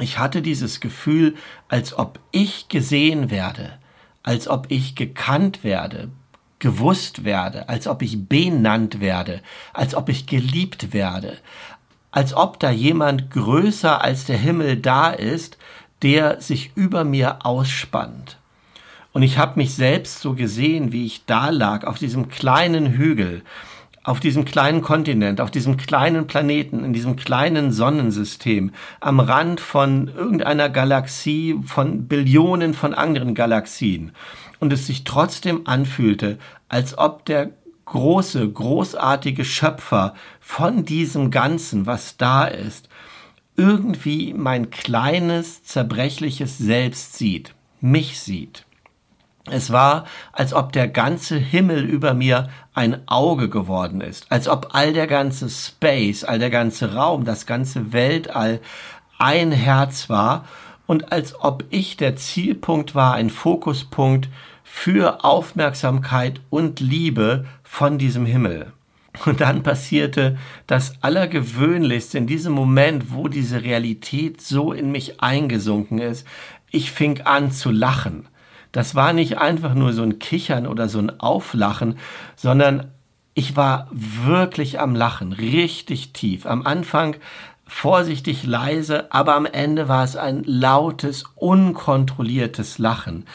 Ich 0.00 0.18
hatte 0.18 0.42
dieses 0.42 0.80
Gefühl, 0.80 1.36
als 1.68 1.96
ob 1.96 2.18
ich 2.32 2.68
gesehen 2.68 3.30
werde, 3.30 3.78
als 4.24 4.48
ob 4.48 4.66
ich 4.70 4.96
gekannt 4.96 5.62
werde, 5.62 6.08
gewusst 6.64 7.24
werde, 7.24 7.68
als 7.68 7.86
ob 7.86 8.00
ich 8.00 8.26
benannt 8.26 8.98
werde, 8.98 9.42
als 9.74 9.94
ob 9.94 10.08
ich 10.08 10.24
geliebt 10.24 10.94
werde, 10.94 11.36
als 12.10 12.32
ob 12.32 12.58
da 12.58 12.70
jemand 12.70 13.30
größer 13.30 14.00
als 14.00 14.24
der 14.24 14.38
Himmel 14.38 14.78
da 14.78 15.10
ist, 15.10 15.58
der 16.00 16.40
sich 16.40 16.72
über 16.74 17.04
mir 17.04 17.44
ausspannt. 17.44 18.38
Und 19.12 19.22
ich 19.22 19.36
habe 19.36 19.58
mich 19.58 19.74
selbst 19.74 20.20
so 20.20 20.32
gesehen, 20.32 20.90
wie 20.90 21.04
ich 21.04 21.26
da 21.26 21.50
lag, 21.50 21.84
auf 21.84 21.98
diesem 21.98 22.30
kleinen 22.30 22.92
Hügel, 22.92 23.42
auf 24.04 24.20
diesem 24.20 24.44
kleinen 24.44 24.82
Kontinent, 24.82 25.40
auf 25.40 25.50
diesem 25.50 25.78
kleinen 25.78 26.26
Planeten, 26.26 26.84
in 26.84 26.92
diesem 26.92 27.16
kleinen 27.16 27.72
Sonnensystem, 27.72 28.72
am 29.00 29.18
Rand 29.18 29.60
von 29.60 30.08
irgendeiner 30.08 30.68
Galaxie, 30.68 31.58
von 31.64 32.06
Billionen 32.06 32.74
von 32.74 32.94
anderen 32.94 33.34
Galaxien 33.34 34.12
und 34.60 34.72
es 34.72 34.86
sich 34.86 35.04
trotzdem 35.04 35.62
anfühlte, 35.66 36.38
als 36.68 36.96
ob 36.98 37.24
der 37.24 37.50
große, 37.86 38.48
großartige 38.48 39.44
Schöpfer 39.44 40.14
von 40.38 40.84
diesem 40.84 41.30
Ganzen, 41.30 41.86
was 41.86 42.16
da 42.18 42.44
ist, 42.44 42.88
irgendwie 43.56 44.34
mein 44.34 44.70
kleines, 44.70 45.62
zerbrechliches 45.64 46.58
Selbst 46.58 47.16
sieht, 47.16 47.54
mich 47.80 48.20
sieht. 48.20 48.66
Es 49.50 49.70
war, 49.70 50.06
als 50.32 50.54
ob 50.54 50.72
der 50.72 50.88
ganze 50.88 51.36
Himmel 51.36 51.84
über 51.84 52.14
mir 52.14 52.48
ein 52.72 53.06
Auge 53.06 53.50
geworden 53.50 54.00
ist, 54.00 54.32
als 54.32 54.48
ob 54.48 54.68
all 54.72 54.94
der 54.94 55.06
ganze 55.06 55.50
Space, 55.50 56.24
all 56.24 56.38
der 56.38 56.50
ganze 56.50 56.94
Raum, 56.94 57.24
das 57.24 57.44
ganze 57.44 57.92
Weltall 57.92 58.60
ein 59.18 59.52
Herz 59.52 60.08
war 60.08 60.46
und 60.86 61.12
als 61.12 61.38
ob 61.40 61.64
ich 61.70 61.96
der 61.96 62.16
Zielpunkt 62.16 62.94
war, 62.94 63.14
ein 63.14 63.28
Fokuspunkt 63.28 64.28
für 64.62 65.24
Aufmerksamkeit 65.24 66.40
und 66.48 66.80
Liebe 66.80 67.44
von 67.62 67.98
diesem 67.98 68.26
Himmel. 68.26 68.72
Und 69.26 69.40
dann 69.40 69.62
passierte 69.62 70.36
das 70.66 70.94
Allergewöhnlichste 71.02 72.18
in 72.18 72.26
diesem 72.26 72.52
Moment, 72.52 73.12
wo 73.12 73.28
diese 73.28 73.62
Realität 73.62 74.40
so 74.40 74.72
in 74.72 74.90
mich 74.90 75.20
eingesunken 75.20 75.98
ist. 75.98 76.26
Ich 76.70 76.90
fing 76.90 77.20
an 77.20 77.52
zu 77.52 77.70
lachen. 77.70 78.26
Das 78.74 78.96
war 78.96 79.12
nicht 79.12 79.38
einfach 79.38 79.74
nur 79.74 79.92
so 79.92 80.02
ein 80.02 80.18
Kichern 80.18 80.66
oder 80.66 80.88
so 80.88 80.98
ein 80.98 81.20
Auflachen, 81.20 81.96
sondern 82.34 82.88
ich 83.32 83.54
war 83.54 83.86
wirklich 83.92 84.80
am 84.80 84.96
Lachen, 84.96 85.32
richtig 85.32 86.12
tief. 86.12 86.44
Am 86.44 86.66
Anfang 86.66 87.14
vorsichtig 87.68 88.42
leise, 88.42 89.12
aber 89.12 89.36
am 89.36 89.46
Ende 89.46 89.88
war 89.88 90.02
es 90.02 90.16
ein 90.16 90.42
lautes, 90.44 91.22
unkontrolliertes 91.36 92.78
Lachen. 92.78 93.26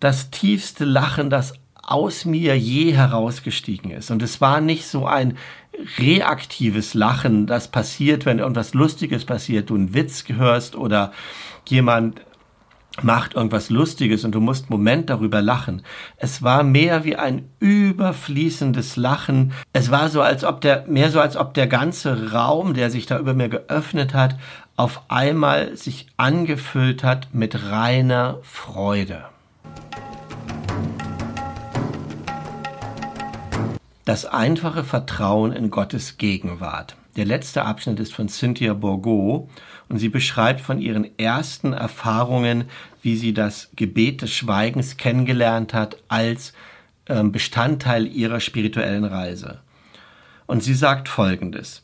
Das 0.00 0.30
tiefste 0.30 0.86
Lachen, 0.86 1.28
das 1.28 1.52
aus 1.82 2.24
mir 2.24 2.58
je 2.58 2.92
herausgestiegen 2.92 3.90
ist. 3.90 4.10
Und 4.10 4.22
es 4.22 4.40
war 4.40 4.62
nicht 4.62 4.86
so 4.86 5.04
ein 5.04 5.36
reaktives 5.98 6.94
Lachen, 6.94 7.46
das 7.46 7.68
passiert, 7.68 8.24
wenn 8.24 8.38
irgendwas 8.38 8.72
Lustiges 8.72 9.26
passiert, 9.26 9.68
du 9.68 9.74
einen 9.74 9.92
Witz 9.92 10.24
hörst 10.28 10.76
oder 10.76 11.12
jemand 11.66 12.22
macht 13.02 13.34
irgendwas 13.34 13.70
Lustiges 13.70 14.24
und 14.24 14.32
du 14.34 14.40
musst 14.40 14.70
Moment 14.70 15.10
darüber 15.10 15.42
lachen. 15.42 15.82
Es 16.16 16.42
war 16.42 16.62
mehr 16.62 17.04
wie 17.04 17.16
ein 17.16 17.48
überfließendes 17.60 18.96
Lachen. 18.96 19.52
Es 19.72 19.90
war 19.90 20.08
so, 20.08 20.22
als 20.22 20.44
ob 20.44 20.60
der, 20.60 20.84
mehr 20.86 21.10
so, 21.10 21.20
als 21.20 21.36
ob 21.36 21.54
der 21.54 21.66
ganze 21.66 22.32
Raum, 22.32 22.74
der 22.74 22.90
sich 22.90 23.06
da 23.06 23.18
über 23.18 23.34
mir 23.34 23.48
geöffnet 23.48 24.14
hat, 24.14 24.36
auf 24.76 25.02
einmal 25.08 25.76
sich 25.76 26.06
angefüllt 26.16 27.02
hat 27.02 27.28
mit 27.32 27.70
reiner 27.70 28.38
Freude. 28.42 29.24
Das 34.04 34.24
einfache 34.24 34.84
Vertrauen 34.84 35.52
in 35.52 35.70
Gottes 35.70 36.16
Gegenwart. 36.16 36.96
Der 37.18 37.26
letzte 37.26 37.64
Abschnitt 37.64 37.98
ist 37.98 38.14
von 38.14 38.28
Cynthia 38.28 38.74
Bourgeau 38.74 39.50
und 39.88 39.98
sie 39.98 40.08
beschreibt 40.08 40.60
von 40.60 40.80
ihren 40.80 41.18
ersten 41.18 41.72
Erfahrungen, 41.72 42.66
wie 43.02 43.16
sie 43.16 43.34
das 43.34 43.70
Gebet 43.74 44.22
des 44.22 44.32
Schweigens 44.32 44.96
kennengelernt 44.96 45.74
hat 45.74 45.96
als 46.06 46.52
ähm, 47.08 47.32
Bestandteil 47.32 48.06
ihrer 48.06 48.38
spirituellen 48.38 49.04
Reise. 49.04 49.58
Und 50.46 50.62
sie 50.62 50.74
sagt 50.74 51.08
Folgendes. 51.08 51.82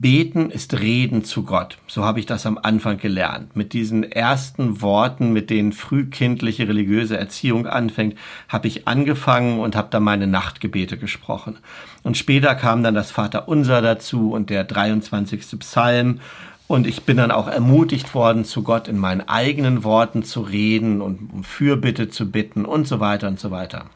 Beten 0.00 0.48
ist 0.48 0.80
Reden 0.80 1.22
zu 1.22 1.42
Gott. 1.42 1.76
So 1.86 2.02
habe 2.02 2.18
ich 2.18 2.24
das 2.24 2.46
am 2.46 2.56
Anfang 2.56 2.96
gelernt. 2.96 3.54
Mit 3.56 3.74
diesen 3.74 4.10
ersten 4.10 4.80
Worten, 4.80 5.34
mit 5.34 5.50
denen 5.50 5.72
frühkindliche 5.72 6.66
religiöse 6.66 7.18
Erziehung 7.18 7.66
anfängt, 7.66 8.16
habe 8.48 8.68
ich 8.68 8.88
angefangen 8.88 9.60
und 9.60 9.76
habe 9.76 9.88
dann 9.90 10.02
meine 10.02 10.26
Nachtgebete 10.26 10.96
gesprochen. 10.96 11.58
Und 12.02 12.16
später 12.16 12.54
kam 12.54 12.82
dann 12.82 12.94
das 12.94 13.10
Vaterunser 13.10 13.82
dazu 13.82 14.32
und 14.32 14.48
der 14.48 14.64
23. 14.64 15.58
Psalm. 15.58 16.20
Und 16.68 16.86
ich 16.86 17.02
bin 17.02 17.18
dann 17.18 17.30
auch 17.30 17.46
ermutigt 17.46 18.14
worden, 18.14 18.46
zu 18.46 18.62
Gott 18.62 18.88
in 18.88 18.96
meinen 18.96 19.28
eigenen 19.28 19.84
Worten 19.84 20.22
zu 20.22 20.40
reden 20.40 21.02
und 21.02 21.30
um 21.34 21.44
Fürbitte 21.44 22.08
zu 22.08 22.30
bitten 22.30 22.64
und 22.64 22.88
so 22.88 22.98
weiter 22.98 23.28
und 23.28 23.38
so 23.38 23.50
weiter. 23.50 23.90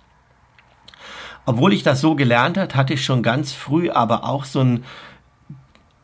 Obwohl 1.47 1.73
ich 1.73 1.85
das 1.85 2.03
so 2.03 2.17
gelernt 2.17 2.59
hat, 2.59 2.75
hatte 2.75 2.93
ich 2.93 3.05
schon 3.05 3.23
ganz 3.23 3.55
früh 3.55 3.89
aber 3.89 4.25
auch 4.25 4.45
so 4.45 4.61
ein 4.61 4.85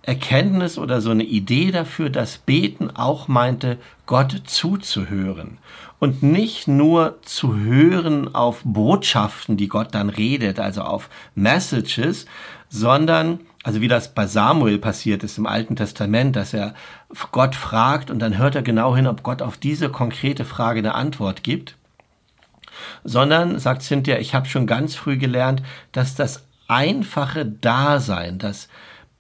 Erkenntnis 0.02 0.78
oder 0.78 1.00
so 1.00 1.10
eine 1.10 1.22
Idee 1.24 1.70
dafür, 1.70 2.10
dass 2.10 2.38
Beten 2.38 2.90
auch 2.90 3.28
meinte, 3.28 3.78
Gott 4.06 4.42
zuzuhören. 4.44 5.58
Und 6.00 6.24
nicht 6.24 6.66
nur 6.66 7.18
zu 7.22 7.56
hören 7.56 8.34
auf 8.34 8.62
Botschaften, 8.64 9.56
die 9.56 9.68
Gott 9.68 9.94
dann 9.94 10.08
redet, 10.10 10.58
also 10.58 10.82
auf 10.82 11.08
Messages, 11.36 12.26
sondern, 12.68 13.38
also 13.62 13.80
wie 13.80 13.86
das 13.86 14.12
bei 14.12 14.26
Samuel 14.26 14.78
passiert 14.78 15.22
ist 15.22 15.38
im 15.38 15.46
Alten 15.46 15.76
Testament, 15.76 16.34
dass 16.34 16.52
er 16.52 16.74
Gott 17.30 17.54
fragt 17.54 18.10
und 18.10 18.18
dann 18.18 18.36
hört 18.36 18.56
er 18.56 18.62
genau 18.62 18.96
hin, 18.96 19.06
ob 19.06 19.22
Gott 19.22 19.42
auf 19.42 19.56
diese 19.56 19.90
konkrete 19.90 20.44
Frage 20.44 20.80
eine 20.80 20.94
Antwort 20.94 21.44
gibt. 21.44 21.76
Sondern, 23.04 23.60
sagt 23.60 23.82
Cynthia, 23.82 24.18
ich 24.18 24.34
habe 24.34 24.48
schon 24.48 24.66
ganz 24.66 24.96
früh 24.96 25.16
gelernt, 25.16 25.62
dass 25.92 26.16
das 26.16 26.46
einfache 26.66 27.46
Dasein, 27.46 28.38
das 28.38 28.68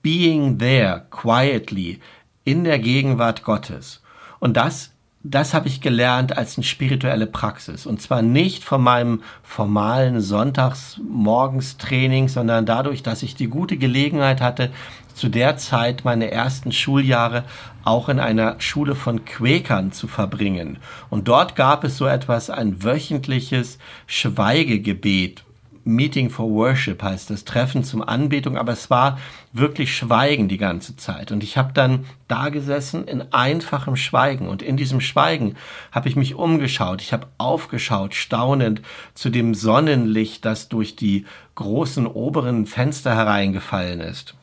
being 0.02 0.58
there 0.58 1.06
quietly 1.10 2.00
in 2.44 2.64
der 2.64 2.78
Gegenwart 2.78 3.44
Gottes. 3.44 4.02
Und 4.40 4.56
das, 4.56 4.90
das 5.22 5.54
habe 5.54 5.68
ich 5.68 5.80
gelernt 5.80 6.36
als 6.36 6.56
eine 6.56 6.64
spirituelle 6.64 7.28
Praxis. 7.28 7.86
Und 7.86 8.02
zwar 8.02 8.22
nicht 8.22 8.64
von 8.64 8.82
meinem 8.82 9.22
formalen 9.44 10.20
Sonntagsmorgenstraining, 10.20 12.28
sondern 12.28 12.66
dadurch, 12.66 13.04
dass 13.04 13.22
ich 13.22 13.36
die 13.36 13.46
gute 13.46 13.76
Gelegenheit 13.76 14.40
hatte, 14.40 14.72
zu 15.14 15.28
der 15.28 15.56
Zeit 15.56 16.04
meine 16.04 16.30
ersten 16.30 16.72
Schuljahre 16.72 17.44
auch 17.84 18.08
in 18.08 18.18
einer 18.18 18.60
Schule 18.60 18.94
von 18.94 19.24
Quäkern 19.24 19.92
zu 19.92 20.08
verbringen. 20.08 20.78
Und 21.10 21.28
dort 21.28 21.54
gab 21.54 21.84
es 21.84 21.98
so 21.98 22.06
etwas, 22.06 22.50
ein 22.50 22.82
wöchentliches 22.82 23.78
Schweigegebet, 24.06 25.44
Meeting 25.84 26.30
for 26.30 26.48
Worship 26.50 27.02
heißt 27.02 27.30
das, 27.30 27.44
Treffen 27.44 27.84
zum 27.84 28.02
Anbetung, 28.02 28.56
aber 28.56 28.72
es 28.72 28.90
war 28.90 29.18
wirklich 29.52 29.96
Schweigen 29.96 30.48
die 30.48 30.58
ganze 30.58 30.96
Zeit. 30.96 31.32
Und 31.32 31.42
ich 31.42 31.56
habe 31.56 31.72
dann 31.72 32.04
da 32.28 32.48
gesessen 32.48 33.06
in 33.06 33.32
einfachem 33.32 33.96
Schweigen. 33.96 34.48
Und 34.48 34.62
in 34.62 34.76
diesem 34.76 35.00
Schweigen 35.00 35.56
habe 35.90 36.08
ich 36.08 36.16
mich 36.16 36.34
umgeschaut, 36.34 37.02
ich 37.02 37.12
habe 37.12 37.28
aufgeschaut, 37.38 38.14
staunend 38.14 38.82
zu 39.14 39.30
dem 39.30 39.54
Sonnenlicht, 39.54 40.44
das 40.44 40.68
durch 40.68 40.96
die 40.96 41.26
großen 41.54 42.06
oberen 42.06 42.66
Fenster 42.66 43.14
hereingefallen 43.14 44.00
ist. 44.00 44.34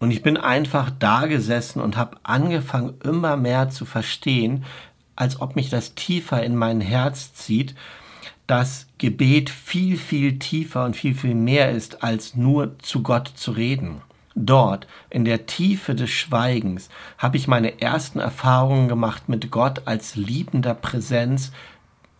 Und 0.00 0.10
ich 0.10 0.22
bin 0.22 0.36
einfach 0.36 0.90
da 0.96 1.26
gesessen 1.26 1.80
und 1.80 1.96
habe 1.96 2.18
angefangen, 2.22 2.94
immer 3.02 3.36
mehr 3.36 3.68
zu 3.68 3.84
verstehen, 3.84 4.64
als 5.16 5.40
ob 5.40 5.56
mich 5.56 5.70
das 5.70 5.94
tiefer 5.94 6.42
in 6.42 6.54
mein 6.54 6.80
Herz 6.80 7.34
zieht 7.34 7.74
dass 8.48 8.86
Gebet 8.96 9.50
viel, 9.50 9.96
viel 9.96 10.40
tiefer 10.40 10.84
und 10.84 10.96
viel, 10.96 11.14
viel 11.14 11.36
mehr 11.36 11.70
ist, 11.70 12.02
als 12.02 12.34
nur 12.34 12.78
zu 12.80 13.02
Gott 13.02 13.28
zu 13.28 13.52
reden. 13.52 14.00
Dort, 14.34 14.86
in 15.10 15.24
der 15.24 15.46
Tiefe 15.46 15.94
des 15.94 16.10
Schweigens, 16.10 16.88
habe 17.18 17.36
ich 17.36 17.46
meine 17.46 17.80
ersten 17.80 18.18
Erfahrungen 18.18 18.88
gemacht 18.88 19.28
mit 19.28 19.50
Gott 19.50 19.82
als 19.84 20.16
liebender 20.16 20.74
Präsenz, 20.74 21.52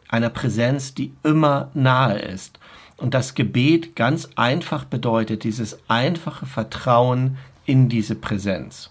einer 0.08 0.28
Präsenz, 0.28 0.94
die 0.94 1.12
immer 1.22 1.70
nahe 1.74 2.18
ist. 2.18 2.58
Und 2.98 3.14
das 3.14 3.34
Gebet 3.34 3.96
ganz 3.96 4.28
einfach 4.36 4.84
bedeutet 4.84 5.44
dieses 5.44 5.78
einfache 5.88 6.44
Vertrauen 6.44 7.38
in 7.64 7.88
diese 7.88 8.16
Präsenz. 8.16 8.90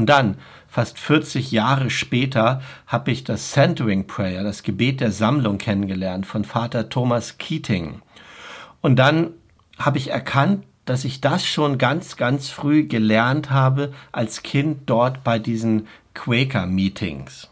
Und 0.00 0.06
dann, 0.06 0.38
fast 0.66 0.98
40 0.98 1.52
Jahre 1.52 1.90
später, 1.90 2.62
habe 2.86 3.10
ich 3.10 3.22
das 3.22 3.50
Centering 3.50 4.06
Prayer, 4.06 4.42
das 4.42 4.62
Gebet 4.62 5.02
der 5.02 5.12
Sammlung 5.12 5.58
kennengelernt 5.58 6.24
von 6.24 6.44
Vater 6.44 6.88
Thomas 6.88 7.36
Keating. 7.36 8.00
Und 8.80 8.96
dann 8.96 9.32
habe 9.78 9.98
ich 9.98 10.08
erkannt, 10.08 10.64
dass 10.86 11.04
ich 11.04 11.20
das 11.20 11.44
schon 11.44 11.76
ganz, 11.76 12.16
ganz 12.16 12.48
früh 12.48 12.84
gelernt 12.84 13.50
habe 13.50 13.92
als 14.10 14.42
Kind 14.42 14.88
dort 14.88 15.22
bei 15.22 15.38
diesen 15.38 15.86
Quaker-Meetings. 16.14 17.50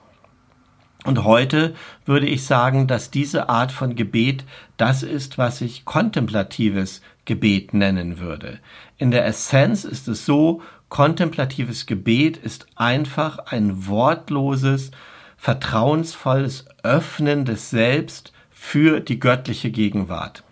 Und 1.04 1.24
heute 1.24 1.74
würde 2.06 2.26
ich 2.26 2.46
sagen, 2.46 2.86
dass 2.86 3.10
diese 3.10 3.50
Art 3.50 3.72
von 3.72 3.94
Gebet 3.94 4.46
das 4.78 5.02
ist, 5.02 5.36
was 5.36 5.60
ich 5.60 5.84
kontemplatives 5.84 7.02
Gebet 7.26 7.74
nennen 7.74 8.18
würde. 8.18 8.58
In 8.96 9.10
der 9.10 9.26
Essenz 9.26 9.84
ist 9.84 10.08
es 10.08 10.24
so, 10.24 10.62
Kontemplatives 10.88 11.86
Gebet 11.86 12.38
ist 12.38 12.66
einfach 12.74 13.38
ein 13.38 13.86
wortloses, 13.86 14.90
vertrauensvolles 15.36 16.64
Öffnen 16.82 17.44
des 17.44 17.70
Selbst 17.70 18.32
für 18.50 19.00
die 19.00 19.20
göttliche 19.20 19.70
Gegenwart. 19.70 20.42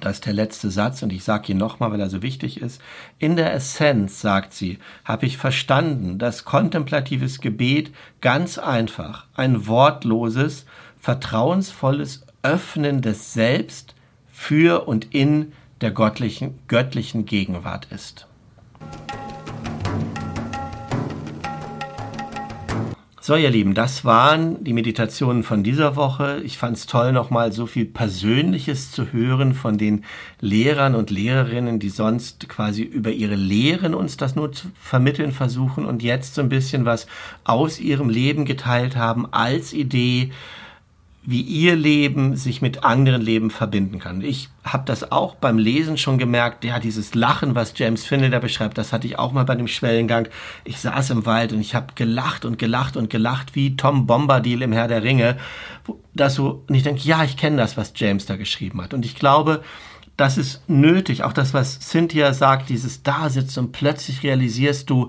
Das 0.00 0.14
ist 0.14 0.26
der 0.26 0.32
letzte 0.32 0.70
Satz 0.70 1.02
und 1.02 1.12
ich 1.12 1.22
sage 1.22 1.52
ihn 1.52 1.58
nochmal, 1.58 1.92
weil 1.92 2.00
er 2.00 2.08
so 2.08 2.22
wichtig 2.22 2.60
ist. 2.60 2.80
In 3.18 3.36
der 3.36 3.52
Essenz, 3.52 4.20
sagt 4.20 4.54
sie, 4.54 4.78
habe 5.04 5.26
ich 5.26 5.36
verstanden, 5.36 6.18
dass 6.18 6.44
kontemplatives 6.44 7.40
Gebet 7.40 7.92
ganz 8.20 8.58
einfach 8.58 9.26
ein 9.34 9.66
wortloses, 9.66 10.64
vertrauensvolles 10.98 12.24
Öffnen 12.42 13.02
des 13.02 13.34
Selbst 13.34 13.94
für 14.30 14.88
und 14.88 15.14
in 15.14 15.52
der 15.80 15.90
göttlichen, 15.90 16.58
göttlichen 16.68 17.26
Gegenwart 17.26 17.86
ist. 17.90 18.26
So, 23.24 23.36
ihr 23.36 23.50
Lieben, 23.50 23.74
das 23.74 24.04
waren 24.04 24.64
die 24.64 24.72
Meditationen 24.72 25.44
von 25.44 25.62
dieser 25.62 25.94
Woche. 25.94 26.40
Ich 26.44 26.58
fand 26.58 26.76
es 26.76 26.86
toll, 26.86 27.12
nochmal 27.12 27.52
so 27.52 27.66
viel 27.66 27.84
Persönliches 27.84 28.90
zu 28.90 29.12
hören 29.12 29.54
von 29.54 29.78
den 29.78 30.04
Lehrern 30.40 30.96
und 30.96 31.08
Lehrerinnen, 31.10 31.78
die 31.78 31.88
sonst 31.88 32.48
quasi 32.48 32.82
über 32.82 33.12
ihre 33.12 33.36
Lehren 33.36 33.94
uns 33.94 34.16
das 34.16 34.34
nur 34.34 34.50
zu 34.50 34.72
vermitteln 34.74 35.30
versuchen 35.30 35.86
und 35.86 36.02
jetzt 36.02 36.34
so 36.34 36.40
ein 36.40 36.48
bisschen 36.48 36.84
was 36.84 37.06
aus 37.44 37.78
ihrem 37.78 38.10
Leben 38.10 38.44
geteilt 38.44 38.96
haben 38.96 39.32
als 39.32 39.72
Idee, 39.72 40.32
wie 41.24 41.40
ihr 41.40 41.76
Leben 41.76 42.34
sich 42.36 42.62
mit 42.62 42.82
anderen 42.82 43.22
Leben 43.22 43.50
verbinden 43.50 44.00
kann. 44.00 44.22
Ich 44.22 44.48
habe 44.64 44.82
das 44.86 45.12
auch 45.12 45.36
beim 45.36 45.56
Lesen 45.56 45.96
schon 45.96 46.18
gemerkt, 46.18 46.64
ja, 46.64 46.80
dieses 46.80 47.14
Lachen, 47.14 47.54
was 47.54 47.74
James 47.76 48.04
Finney 48.04 48.28
da 48.28 48.40
beschreibt, 48.40 48.76
das 48.76 48.92
hatte 48.92 49.06
ich 49.06 49.20
auch 49.20 49.30
mal 49.30 49.44
bei 49.44 49.54
dem 49.54 49.68
Schwellengang. 49.68 50.28
Ich 50.64 50.78
saß 50.78 51.10
im 51.10 51.24
Wald 51.24 51.52
und 51.52 51.60
ich 51.60 51.76
habe 51.76 51.94
gelacht 51.94 52.44
und 52.44 52.58
gelacht 52.58 52.96
und 52.96 53.08
gelacht 53.08 53.54
wie 53.54 53.76
Tom 53.76 54.06
Bombadil 54.06 54.62
im 54.62 54.72
Herr 54.72 54.88
der 54.88 55.04
Ringe. 55.04 55.36
Das 56.12 56.34
so, 56.34 56.64
und 56.66 56.74
ich 56.74 56.82
denke, 56.82 57.02
ja, 57.02 57.22
ich 57.22 57.36
kenne 57.36 57.56
das, 57.56 57.76
was 57.76 57.92
James 57.94 58.26
da 58.26 58.36
geschrieben 58.36 58.82
hat. 58.82 58.92
Und 58.92 59.04
ich 59.04 59.14
glaube, 59.14 59.62
das 60.16 60.38
ist 60.38 60.68
nötig. 60.68 61.22
Auch 61.22 61.32
das, 61.32 61.54
was 61.54 61.78
Cynthia 61.80 62.34
sagt, 62.34 62.68
dieses 62.68 63.04
Dasitzen 63.04 63.66
und 63.66 63.72
plötzlich 63.72 64.24
realisierst 64.24 64.90
du 64.90 65.08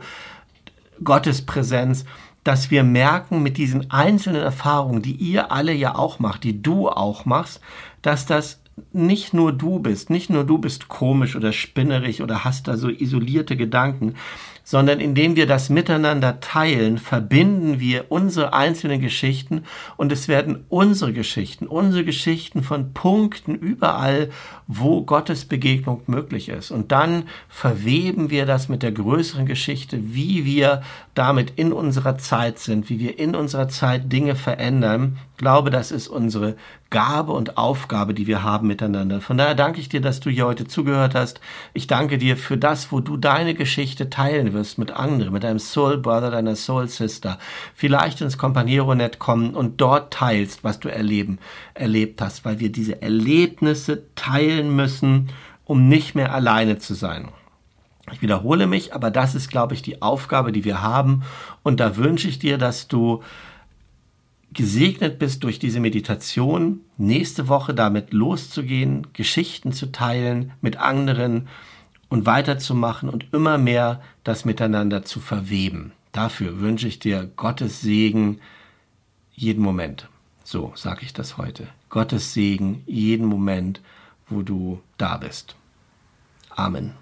Gottes 1.03 1.43
Präsenz 1.43 2.05
dass 2.43 2.71
wir 2.71 2.83
merken 2.83 3.41
mit 3.41 3.57
diesen 3.57 3.89
einzelnen 3.91 4.41
Erfahrungen, 4.41 5.01
die 5.01 5.15
ihr 5.15 5.51
alle 5.51 5.73
ja 5.73 5.95
auch 5.95 6.19
macht, 6.19 6.43
die 6.43 6.61
du 6.61 6.89
auch 6.89 7.25
machst, 7.25 7.61
dass 8.01 8.25
das 8.25 8.59
nicht 8.91 9.33
nur 9.33 9.51
du 9.51 9.79
bist, 9.79 10.09
nicht 10.09 10.29
nur 10.29 10.43
du 10.43 10.57
bist 10.57 10.87
komisch 10.87 11.35
oder 11.35 11.53
spinnerig 11.53 12.21
oder 12.21 12.43
hast 12.43 12.67
da 12.67 12.75
so 12.75 12.89
isolierte 12.89 13.55
Gedanken, 13.55 14.15
sondern 14.63 14.99
indem 14.99 15.35
wir 15.35 15.45
das 15.45 15.69
miteinander 15.69 16.39
teilen, 16.39 16.97
verbinden 16.97 17.79
wir 17.79 18.05
unsere 18.09 18.53
einzelnen 18.53 19.01
Geschichten 19.01 19.63
und 19.97 20.11
es 20.11 20.27
werden 20.27 20.65
unsere 20.69 21.11
Geschichten, 21.13 21.67
unsere 21.67 22.05
Geschichten 22.05 22.63
von 22.63 22.93
Punkten 22.93 23.55
überall, 23.55 24.29
wo 24.67 25.03
Gottes 25.03 25.45
Begegnung 25.45 26.01
möglich 26.07 26.49
ist. 26.49 26.71
Und 26.71 26.91
dann 26.91 27.23
verweben 27.49 28.29
wir 28.29 28.45
das 28.45 28.69
mit 28.69 28.83
der 28.83 28.93
größeren 28.93 29.45
Geschichte, 29.45 29.99
wie 30.13 30.45
wir 30.45 30.81
damit 31.13 31.53
in 31.57 31.73
unserer 31.73 32.17
Zeit 32.17 32.59
sind, 32.59 32.89
wie 32.89 32.99
wir 32.99 33.19
in 33.19 33.35
unserer 33.35 33.67
Zeit 33.67 34.11
Dinge 34.11 34.35
verändern. 34.35 35.17
Ich 35.33 35.37
glaube, 35.37 35.69
das 35.69 35.91
ist 35.91 36.07
unsere 36.07 36.55
Gabe 36.89 37.33
und 37.33 37.57
Aufgabe, 37.57 38.13
die 38.13 38.27
wir 38.27 38.43
haben 38.43 38.67
miteinander. 38.67 39.19
Von 39.19 39.37
daher 39.37 39.55
danke 39.55 39.79
ich 39.79 39.89
dir, 39.89 39.99
dass 39.99 40.19
du 40.19 40.29
hier 40.29 40.45
heute 40.45 40.67
zugehört 40.67 41.15
hast. 41.15 41.41
Ich 41.73 41.87
danke 41.87 42.17
dir 42.17 42.37
für 42.37 42.57
das, 42.57 42.91
wo 42.91 42.99
du 42.99 43.17
deine 43.17 43.55
Geschichte 43.55 44.09
teilen 44.09 44.52
wirst 44.53 44.77
mit 44.77 44.91
anderen, 44.91 45.33
mit 45.33 45.43
deinem 45.43 45.59
Soul 45.59 45.97
Brother, 45.97 46.31
deiner 46.31 46.55
Soul 46.55 46.87
Sister. 46.87 47.39
Vielleicht 47.75 48.21
ins 48.21 48.37
Companiero-Net 48.37 49.19
kommen 49.19 49.55
und 49.55 49.81
dort 49.81 50.13
teilst, 50.13 50.63
was 50.63 50.79
du 50.79 50.89
erleben, 50.89 51.39
erlebt 51.73 52.21
hast, 52.21 52.45
weil 52.45 52.59
wir 52.59 52.71
diese 52.71 53.01
Erlebnisse 53.01 54.03
teilen 54.15 54.75
müssen, 54.75 55.29
um 55.65 55.87
nicht 55.87 56.15
mehr 56.15 56.33
alleine 56.33 56.77
zu 56.77 56.93
sein. 56.93 57.29
Ich 58.11 58.21
wiederhole 58.21 58.67
mich, 58.67 58.93
aber 58.93 59.11
das 59.11 59.33
ist, 59.33 59.49
glaube 59.49 59.73
ich, 59.73 59.81
die 59.81 60.01
Aufgabe, 60.01 60.51
die 60.51 60.65
wir 60.65 60.81
haben. 60.81 61.23
Und 61.63 61.79
da 61.79 61.95
wünsche 61.95 62.27
ich 62.27 62.37
dir, 62.37 62.57
dass 62.57 62.87
du 62.87 63.23
gesegnet 64.53 65.19
bist 65.19 65.43
durch 65.43 65.57
diese 65.57 65.79
Meditation, 65.79 66.81
nächste 66.97 67.47
Woche 67.47 67.73
damit 67.73 68.13
loszugehen, 68.13 69.07
Geschichten 69.13 69.73
zu 69.73 69.91
teilen 69.91 70.51
mit 70.61 70.77
anderen 70.77 71.47
und 72.13 72.27
weiterzumachen 72.27 73.09
und 73.09 73.25
immer 73.33 73.57
mehr 73.57 73.99
das 74.23 74.45
miteinander 74.45 75.03
zu 75.03 75.19
verweben. 75.19 75.93
Dafür 76.11 76.59
wünsche 76.59 76.87
ich 76.87 76.99
dir 76.99 77.27
Gottes 77.35 77.81
Segen 77.81 78.39
jeden 79.31 79.63
Moment. 79.63 80.09
So 80.43 80.71
sage 80.75 81.05
ich 81.05 81.13
das 81.13 81.39
heute. 81.39 81.67
Gottes 81.89 82.35
Segen 82.35 82.83
jeden 82.85 83.25
Moment, 83.25 83.81
wo 84.29 84.43
du 84.43 84.79
da 84.99 85.17
bist. 85.17 85.55
Amen. 86.51 86.93